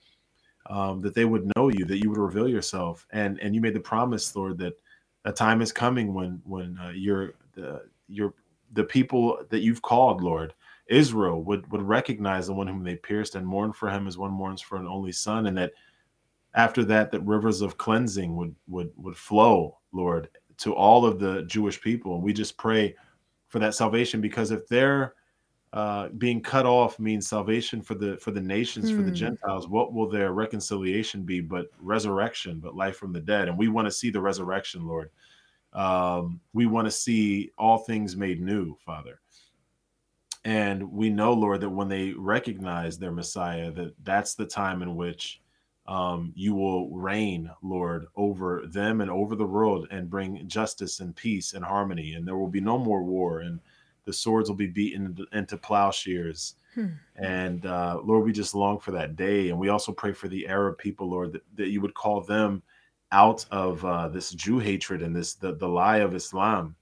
[0.66, 3.06] um, that they would know you, that you would reveal yourself.
[3.10, 4.74] And and you made the promise, Lord, that
[5.24, 8.34] a time is coming when when uh, you're the your
[8.72, 10.54] the people that you've called, Lord,
[10.88, 14.32] Israel would would recognize the one whom they pierced and mourn for him as one
[14.32, 15.72] mourns for an only son, and that
[16.54, 21.42] after that, that rivers of cleansing would would would flow, Lord, to all of the
[21.44, 22.14] Jewish people.
[22.14, 22.94] And we just pray
[23.48, 25.14] for that salvation because if they're
[25.72, 29.12] uh, being cut off means salvation for the for the nations, for the Hmm.
[29.12, 29.68] Gentiles.
[29.68, 31.40] What will their reconciliation be?
[31.40, 33.48] But resurrection, but life from the dead.
[33.48, 35.10] And we want to see the resurrection, Lord.
[35.72, 39.20] Um, we want to see all things made new, Father.
[40.44, 44.96] And we know, Lord, that when they recognize their Messiah, that that's the time in
[44.96, 45.40] which
[45.86, 51.14] um, you will reign, Lord, over them and over the world and bring justice and
[51.14, 52.14] peace and harmony.
[52.14, 53.60] And there will be no more war, and
[54.06, 56.54] the swords will be beaten into, plowshares.
[56.74, 56.86] Hmm.
[57.16, 59.50] And uh, Lord, we just long for that day.
[59.50, 62.62] And we also pray for the Arab people, Lord, that, that you would call them
[63.12, 66.76] out of uh, this Jew hatred and this the, the lie of Islam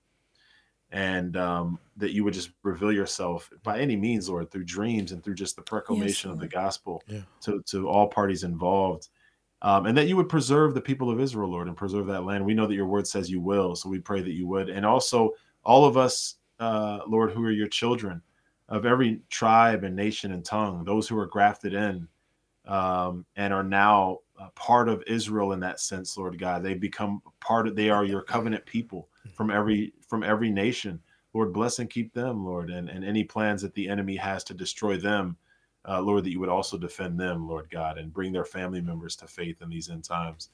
[0.91, 5.23] and um, that you would just reveal yourself by any means, Lord, through dreams and
[5.23, 7.23] through just the proclamation of the gospel Yeah.
[7.43, 9.09] to, to all parties involved.
[9.61, 12.45] Um, and that you would preserve the people of Israel, Lord, and preserve that land.
[12.45, 14.69] We know that your word says you will, so we pray that you would.
[14.69, 15.33] And also,
[15.65, 18.23] all of us, uh, Lord, who are your children
[18.69, 22.07] of every tribe and nation and tongue, those who are grafted in
[22.67, 24.19] um, and are now
[24.55, 26.63] part of Israel in that sense, Lord God.
[26.63, 27.77] They become part of.
[27.77, 31.01] They are your covenant people from every from every nation.
[31.35, 34.55] Lord, bless and keep them, Lord, and and any plans that the enemy has to
[34.55, 35.37] destroy them,
[35.87, 39.17] uh, Lord, that you would also defend them, Lord God, and bring their family members
[39.17, 40.51] to faith in these end times.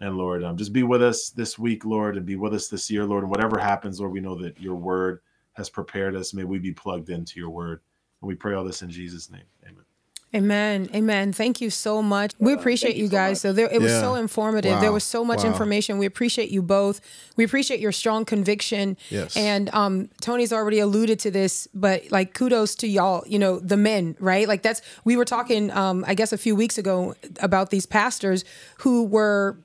[0.00, 2.90] And Lord, um, just be with us this week, Lord, and be with us this
[2.90, 3.22] year, Lord.
[3.22, 5.20] And whatever happens, Lord, we know that your word
[5.52, 6.32] has prepared us.
[6.32, 7.82] May we be plugged into your word.
[8.22, 9.44] And we pray all this in Jesus' name.
[9.64, 9.89] Amen.
[10.32, 10.88] Amen.
[10.94, 11.32] Amen.
[11.32, 12.32] Thank you so much.
[12.38, 13.38] We appreciate thank you you guys.
[13.38, 13.38] much.
[13.42, 14.80] So there it was so informative.
[14.80, 15.50] There was so much Wow.
[15.50, 15.98] information.
[15.98, 17.00] We appreciate you both.
[17.36, 18.96] We appreciate your strong conviction.
[19.08, 19.36] Yes.
[19.36, 23.76] And um Tony's already alluded to this, but like kudos to y'all, you know, the
[23.76, 24.46] men, right?
[24.46, 28.44] Like that's we were talking um I guess a few weeks ago about these pastors
[28.78, 29.58] who were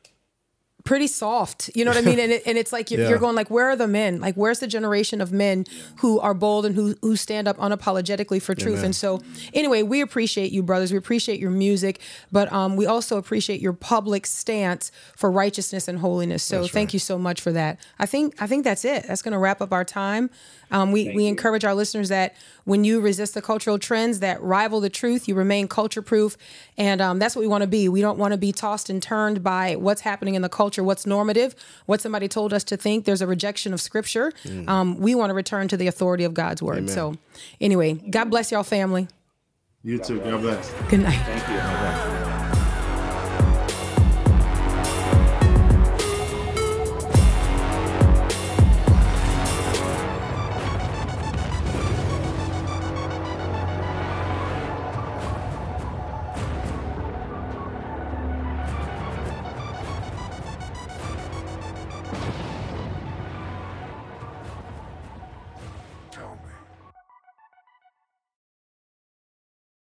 [0.86, 1.70] pretty soft.
[1.76, 2.20] You know what I mean?
[2.20, 3.10] And, it, and it's like you're, Yeah.
[3.10, 4.22] you're going like, where are the men?
[4.22, 5.66] Like, where's the generation of men
[5.98, 8.76] who are bold and who who stand up unapologetically for truth?
[8.76, 8.86] Amen.
[8.86, 9.22] And so,
[9.54, 10.92] anyway, we appreciate you, brothers.
[10.92, 12.00] We appreciate your music,
[12.32, 16.44] but um, we also appreciate your public stance for righteousness and holiness.
[16.44, 17.80] So, thank you so much for that.
[18.00, 19.06] I think I think that's it.
[19.08, 20.30] That's going to wrap up our time.
[20.72, 24.80] Um, we we encourage our listeners that when you resist the cultural trends that rival
[24.80, 26.38] the truth, you remain culture proof,
[26.78, 27.88] and um, that's what we want to be.
[27.90, 31.06] We don't want to be tossed and turned by what's happening in the culture, what's
[31.06, 31.56] normative,
[31.86, 33.06] what somebody told us to think.
[33.06, 34.32] There's a rejection of scripture.
[34.68, 36.90] Um, we want to return to the authority of God's word.
[36.90, 37.16] So,
[37.62, 39.08] anyway, God bless y'all, family.
[39.84, 40.20] You too.
[40.20, 40.74] God bless.
[40.90, 41.22] Good night.
[41.26, 42.05] Thank you.